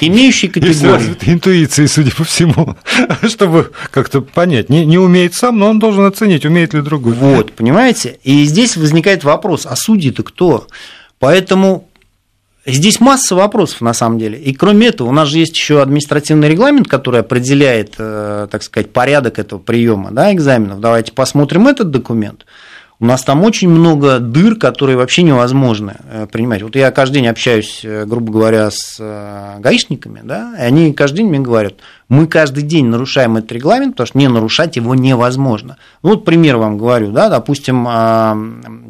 имеющий 0.00 0.48
категорию. 0.48 1.16
И 1.20 1.32
интуиции, 1.32 1.86
судя 1.86 2.14
по 2.14 2.24
всему, 2.24 2.76
чтобы 3.28 3.70
как-то 3.90 4.20
понять. 4.20 4.68
Не, 4.68 4.84
не 4.84 4.98
умеет 4.98 5.34
сам, 5.34 5.58
но 5.58 5.68
он 5.68 5.78
должен 5.78 6.04
оценить, 6.04 6.44
умеет 6.44 6.74
ли 6.74 6.82
другой. 6.82 7.14
Вот, 7.14 7.52
понимаете? 7.52 8.18
И 8.22 8.44
здесь 8.44 8.76
возникает 8.76 9.24
вопрос, 9.24 9.66
а 9.66 9.76
судьи-то 9.76 10.22
кто? 10.22 10.66
Поэтому 11.18 11.87
Здесь 12.70 13.00
масса 13.00 13.34
вопросов, 13.34 13.80
на 13.80 13.94
самом 13.94 14.18
деле. 14.18 14.38
И 14.38 14.52
кроме 14.52 14.88
этого, 14.88 15.08
у 15.08 15.12
нас 15.12 15.28
же 15.28 15.38
есть 15.38 15.56
еще 15.56 15.80
административный 15.80 16.50
регламент, 16.50 16.86
который 16.86 17.20
определяет, 17.20 17.94
э, 17.96 18.46
так 18.50 18.62
сказать, 18.62 18.92
порядок 18.92 19.38
этого 19.38 19.58
приема 19.58 20.10
да, 20.10 20.34
экзаменов. 20.34 20.78
Давайте 20.78 21.12
посмотрим 21.12 21.66
этот 21.66 21.90
документ. 21.90 22.44
У 23.00 23.06
нас 23.06 23.22
там 23.22 23.42
очень 23.44 23.70
много 23.70 24.18
дыр, 24.18 24.56
которые 24.56 24.98
вообще 24.98 25.22
невозможно 25.22 25.96
э, 26.10 26.26
принимать. 26.30 26.62
Вот 26.62 26.76
я 26.76 26.90
каждый 26.90 27.14
день 27.14 27.28
общаюсь, 27.28 27.80
э, 27.84 28.04
грубо 28.04 28.32
говоря, 28.32 28.70
с 28.70 28.98
гаишниками, 29.60 30.20
да, 30.22 30.52
и 30.58 30.60
они 30.60 30.92
каждый 30.92 31.18
день 31.18 31.28
мне 31.28 31.38
говорят, 31.38 31.74
мы 32.10 32.26
каждый 32.26 32.64
день 32.64 32.86
нарушаем 32.86 33.38
этот 33.38 33.50
регламент, 33.50 33.94
потому 33.94 34.08
что 34.08 34.18
не 34.18 34.28
нарушать 34.28 34.76
его 34.76 34.94
невозможно. 34.94 35.78
Ну, 36.02 36.10
вот 36.10 36.26
пример 36.26 36.58
вам 36.58 36.76
говорю, 36.76 37.12
да, 37.12 37.30
допустим, 37.30 37.86
а, 37.88 38.36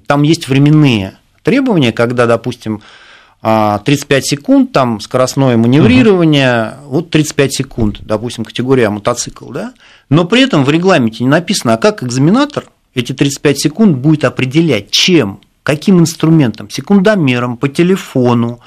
там 0.08 0.22
есть 0.24 0.48
временные 0.48 1.18
требования, 1.44 1.92
когда, 1.92 2.26
допустим, 2.26 2.82
35 3.40 4.22
а, 4.22 4.26
секунд, 4.26 4.72
там 4.72 5.00
скоростное 5.00 5.56
маневрирование, 5.56 6.74
угу. 6.82 6.96
вот 6.96 7.10
35 7.10 7.54
секунд, 7.54 7.98
допустим, 8.00 8.44
категория 8.44 8.90
мотоцикл, 8.90 9.50
да, 9.50 9.74
но 10.08 10.24
при 10.24 10.42
этом 10.42 10.64
в 10.64 10.70
регламенте 10.70 11.22
не 11.22 11.30
написано, 11.30 11.74
а 11.74 11.78
как 11.78 12.02
экзаменатор 12.02 12.64
эти 12.94 13.12
35 13.12 13.60
секунд 13.60 13.98
будет 13.98 14.24
определять, 14.24 14.90
чем, 14.90 15.40
каким 15.62 16.00
инструментом, 16.00 16.68
секундомером, 16.68 17.56
по 17.56 17.68
телефону, 17.68 18.60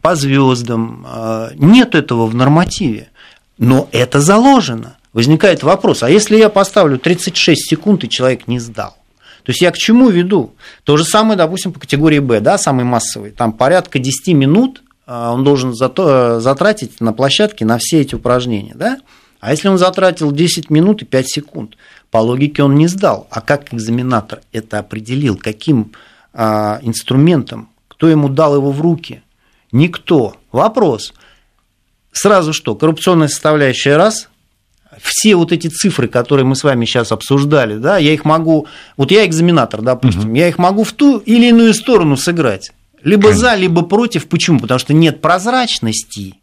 по 0.00 0.14
звездам. 0.14 1.04
А, 1.06 1.50
нет 1.54 1.94
этого 1.94 2.26
в 2.26 2.34
нормативе, 2.34 3.10
но 3.58 3.88
это 3.92 4.20
заложено. 4.20 4.96
Возникает 5.12 5.62
вопрос, 5.62 6.02
а 6.02 6.10
если 6.10 6.36
я 6.36 6.48
поставлю 6.48 6.98
36 6.98 7.68
секунд, 7.68 8.04
и 8.04 8.08
человек 8.08 8.48
не 8.48 8.60
сдал? 8.60 8.96
То 9.46 9.50
есть 9.50 9.62
я 9.62 9.70
к 9.70 9.78
чему 9.78 10.08
веду? 10.08 10.56
То 10.82 10.96
же 10.96 11.04
самое, 11.04 11.38
допустим, 11.38 11.72
по 11.72 11.78
категории 11.78 12.18
Б, 12.18 12.40
да, 12.40 12.58
самый 12.58 12.84
массовый. 12.84 13.30
Там 13.30 13.52
порядка 13.52 14.00
10 14.00 14.34
минут 14.34 14.82
а, 15.06 15.32
он 15.32 15.44
должен 15.44 15.72
зато, 15.72 16.40
затратить 16.40 17.00
на 17.00 17.12
площадке 17.12 17.64
на 17.64 17.78
все 17.78 18.00
эти 18.00 18.16
упражнения, 18.16 18.74
да? 18.74 18.98
А 19.38 19.52
если 19.52 19.68
он 19.68 19.78
затратил 19.78 20.32
10 20.32 20.68
минут 20.68 21.02
и 21.02 21.04
5 21.04 21.28
секунд, 21.28 21.76
по 22.10 22.18
логике 22.18 22.64
он 22.64 22.74
не 22.74 22.88
сдал. 22.88 23.28
А 23.30 23.40
как 23.40 23.72
экзаменатор 23.72 24.40
это 24.50 24.80
определил? 24.80 25.36
Каким 25.36 25.92
а, 26.34 26.80
инструментом? 26.82 27.68
Кто 27.86 28.08
ему 28.08 28.28
дал 28.28 28.56
его 28.56 28.72
в 28.72 28.80
руки? 28.80 29.22
Никто. 29.70 30.34
Вопрос. 30.50 31.14
Сразу 32.10 32.52
что? 32.52 32.74
Коррупционная 32.74 33.28
составляющая 33.28 33.96
раз, 33.96 34.28
все 35.00 35.36
вот 35.36 35.52
эти 35.52 35.68
цифры, 35.68 36.08
которые 36.08 36.44
мы 36.44 36.56
с 36.56 36.64
вами 36.64 36.84
сейчас 36.84 37.12
обсуждали, 37.12 37.76
да, 37.76 37.98
я 37.98 38.12
их 38.12 38.24
могу, 38.24 38.66
вот 38.96 39.10
я 39.10 39.26
экзаменатор, 39.26 39.82
допустим, 39.82 40.30
угу. 40.30 40.34
я 40.34 40.48
их 40.48 40.58
могу 40.58 40.84
в 40.84 40.92
ту 40.92 41.18
или 41.18 41.46
иную 41.46 41.74
сторону 41.74 42.16
сыграть. 42.16 42.72
Либо 43.02 43.28
Конечно. 43.28 43.50
за, 43.50 43.54
либо 43.54 43.82
против. 43.82 44.26
Почему? 44.26 44.58
Потому 44.58 44.80
что 44.80 44.92
нет 44.92 45.20
прозрачности 45.20 46.34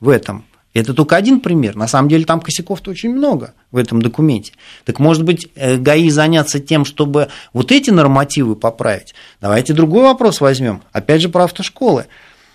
в 0.00 0.08
этом. 0.08 0.44
Это 0.72 0.92
только 0.92 1.16
один 1.16 1.40
пример. 1.40 1.74
На 1.74 1.88
самом 1.88 2.08
деле 2.10 2.26
там 2.26 2.40
косяков-то 2.40 2.90
очень 2.90 3.10
много 3.10 3.54
в 3.70 3.78
этом 3.78 4.02
документе. 4.02 4.52
Так 4.84 4.98
может 4.98 5.24
быть, 5.24 5.48
э, 5.54 5.76
ГАИ 5.78 6.10
заняться 6.10 6.60
тем, 6.60 6.84
чтобы 6.84 7.28
вот 7.54 7.72
эти 7.72 7.88
нормативы 7.90 8.56
поправить? 8.56 9.14
Давайте 9.40 9.72
другой 9.72 10.02
вопрос 10.02 10.40
возьмем. 10.40 10.82
Опять 10.92 11.22
же 11.22 11.30
про 11.30 11.44
автошколы. 11.44 12.06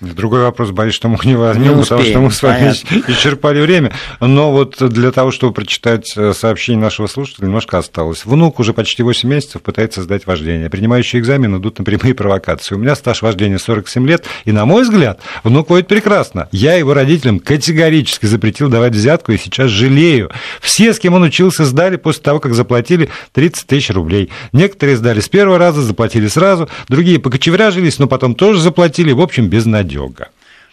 Другой 0.02 0.42
вопрос, 0.42 0.72
боюсь, 0.72 0.96
что 0.96 1.10
мы 1.10 1.20
не 1.24 1.36
возьмем, 1.36 1.78
не 1.78 1.84
потому 1.84 2.04
что 2.04 2.20
мы 2.20 2.32
с 2.32 2.42
вами 2.42 2.74
понятно. 2.90 3.12
исчерпали 3.14 3.62
время. 3.62 3.94
Но 4.20 4.52
вот 4.52 4.78
для 4.82 5.12
того, 5.12 5.30
чтобы 5.30 5.54
прочитать 5.54 6.12
э, 6.18 6.34
сообщение 6.34 6.82
нашего 6.82 7.06
слушателя, 7.06 7.46
немножко 7.46 7.78
осталось. 7.78 8.26
Внук 8.26 8.60
уже 8.60 8.74
почти 8.74 9.04
8 9.04 9.30
месяцев 9.30 9.62
пытается 9.62 10.02
сдать 10.02 10.26
вождение. 10.26 10.72
Принимающие 10.72 11.22
экзамен 11.22 11.56
идут 11.58 11.78
на 11.78 11.86
прямые 11.86 12.16
провокации. 12.16 12.74
У 12.74 12.80
меня 12.80 12.96
стаж 12.96 13.22
вождения 13.22 13.60
47 13.60 14.08
лет, 14.08 14.26
и, 14.46 14.52
на 14.52 14.66
мой 14.66 14.82
взгляд, 14.82 15.20
внук 15.44 15.70
водит 15.70 15.88
прекрасно. 15.88 16.50
Я 16.52 16.74
его 16.74 16.96
родителям 16.96 17.38
категорически 17.38 18.26
запретил 18.26 18.70
давать 18.70 18.94
взятку, 18.94 19.34
и 19.34 19.38
сейчас 19.38 19.70
жалею. 19.70 20.32
Все, 20.62 20.96
с 20.96 21.00
кем 21.00 21.14
он 21.14 21.22
учился, 21.22 21.64
сдали 21.64 21.98
после 21.98 22.24
того, 22.24 22.40
как 22.40 22.56
заплатили 22.56 23.10
30 23.34 23.68
тысяч 23.68 23.92
рублей. 23.92 24.32
Некоторые 24.52 24.98
сдали 24.98 25.20
с 25.20 25.30
первого 25.30 25.60
раза, 25.60 25.84
заплатили 25.84 26.28
сразу, 26.28 26.70
другие 26.90 27.20
покочевряжились, 27.20 28.00
но 28.00 28.08
потом 28.08 28.34
тоже 28.34 28.60
заплатили. 28.60 29.12
В 29.12 29.22
общем, 29.22 29.48
без 29.48 29.68
надежды 29.68 29.91
безнадега. 29.92 30.30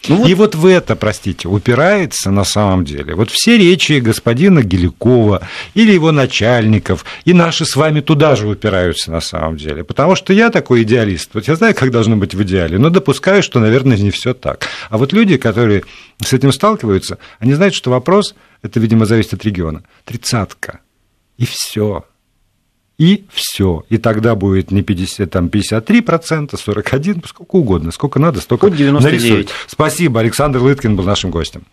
Ну, 0.07 0.15
вот... 0.15 0.29
И 0.29 0.33
вот 0.33 0.55
в 0.55 0.65
это, 0.65 0.95
простите, 0.95 1.49
упирается 1.49 2.31
на 2.31 2.45
самом 2.45 2.85
деле. 2.85 3.15
Вот 3.15 3.29
все 3.29 3.57
речи 3.57 3.99
господина 3.99 4.63
Геликова 4.63 5.41
или 5.73 5.91
его 5.91 6.13
начальников, 6.13 7.03
и 7.25 7.33
наши 7.33 7.65
с 7.65 7.75
вами 7.75 7.99
туда 7.99 8.37
же 8.37 8.47
упираются 8.47 9.11
на 9.11 9.19
самом 9.19 9.57
деле. 9.57 9.83
Потому 9.83 10.15
что 10.15 10.31
я 10.31 10.51
такой 10.51 10.83
идеалист. 10.83 11.31
Вот 11.33 11.49
я 11.49 11.55
знаю, 11.57 11.75
как 11.75 11.91
должно 11.91 12.15
быть 12.15 12.33
в 12.33 12.41
идеале, 12.43 12.79
но 12.79 12.89
допускаю, 12.89 13.43
что, 13.43 13.59
наверное, 13.59 13.97
не 13.97 14.09
все 14.09 14.33
так. 14.33 14.69
А 14.89 14.97
вот 14.97 15.11
люди, 15.11 15.35
которые 15.35 15.83
с 16.23 16.31
этим 16.31 16.53
сталкиваются, 16.53 17.17
они 17.39 17.53
знают, 17.53 17.75
что 17.75 17.91
вопрос, 17.91 18.35
это, 18.61 18.79
видимо, 18.79 19.05
зависит 19.05 19.33
от 19.33 19.43
региона, 19.43 19.83
тридцатка. 20.05 20.79
И 21.37 21.45
все 21.45 22.05
и 22.99 23.25
все. 23.31 23.85
И 23.89 23.97
тогда 23.97 24.35
будет 24.35 24.69
не 24.71 24.83
50, 24.83 25.27
там 25.31 25.47
53%, 25.47 26.51
41%, 26.51 27.27
сколько 27.27 27.55
угодно, 27.55 27.91
сколько 27.91 28.19
надо, 28.19 28.41
столько 28.41 28.67
нарисуют. 28.69 29.49
Спасибо, 29.65 30.19
Александр 30.19 30.59
Лыткин 30.59 30.95
был 30.95 31.05
нашим 31.05 31.31
гостем. 31.31 31.63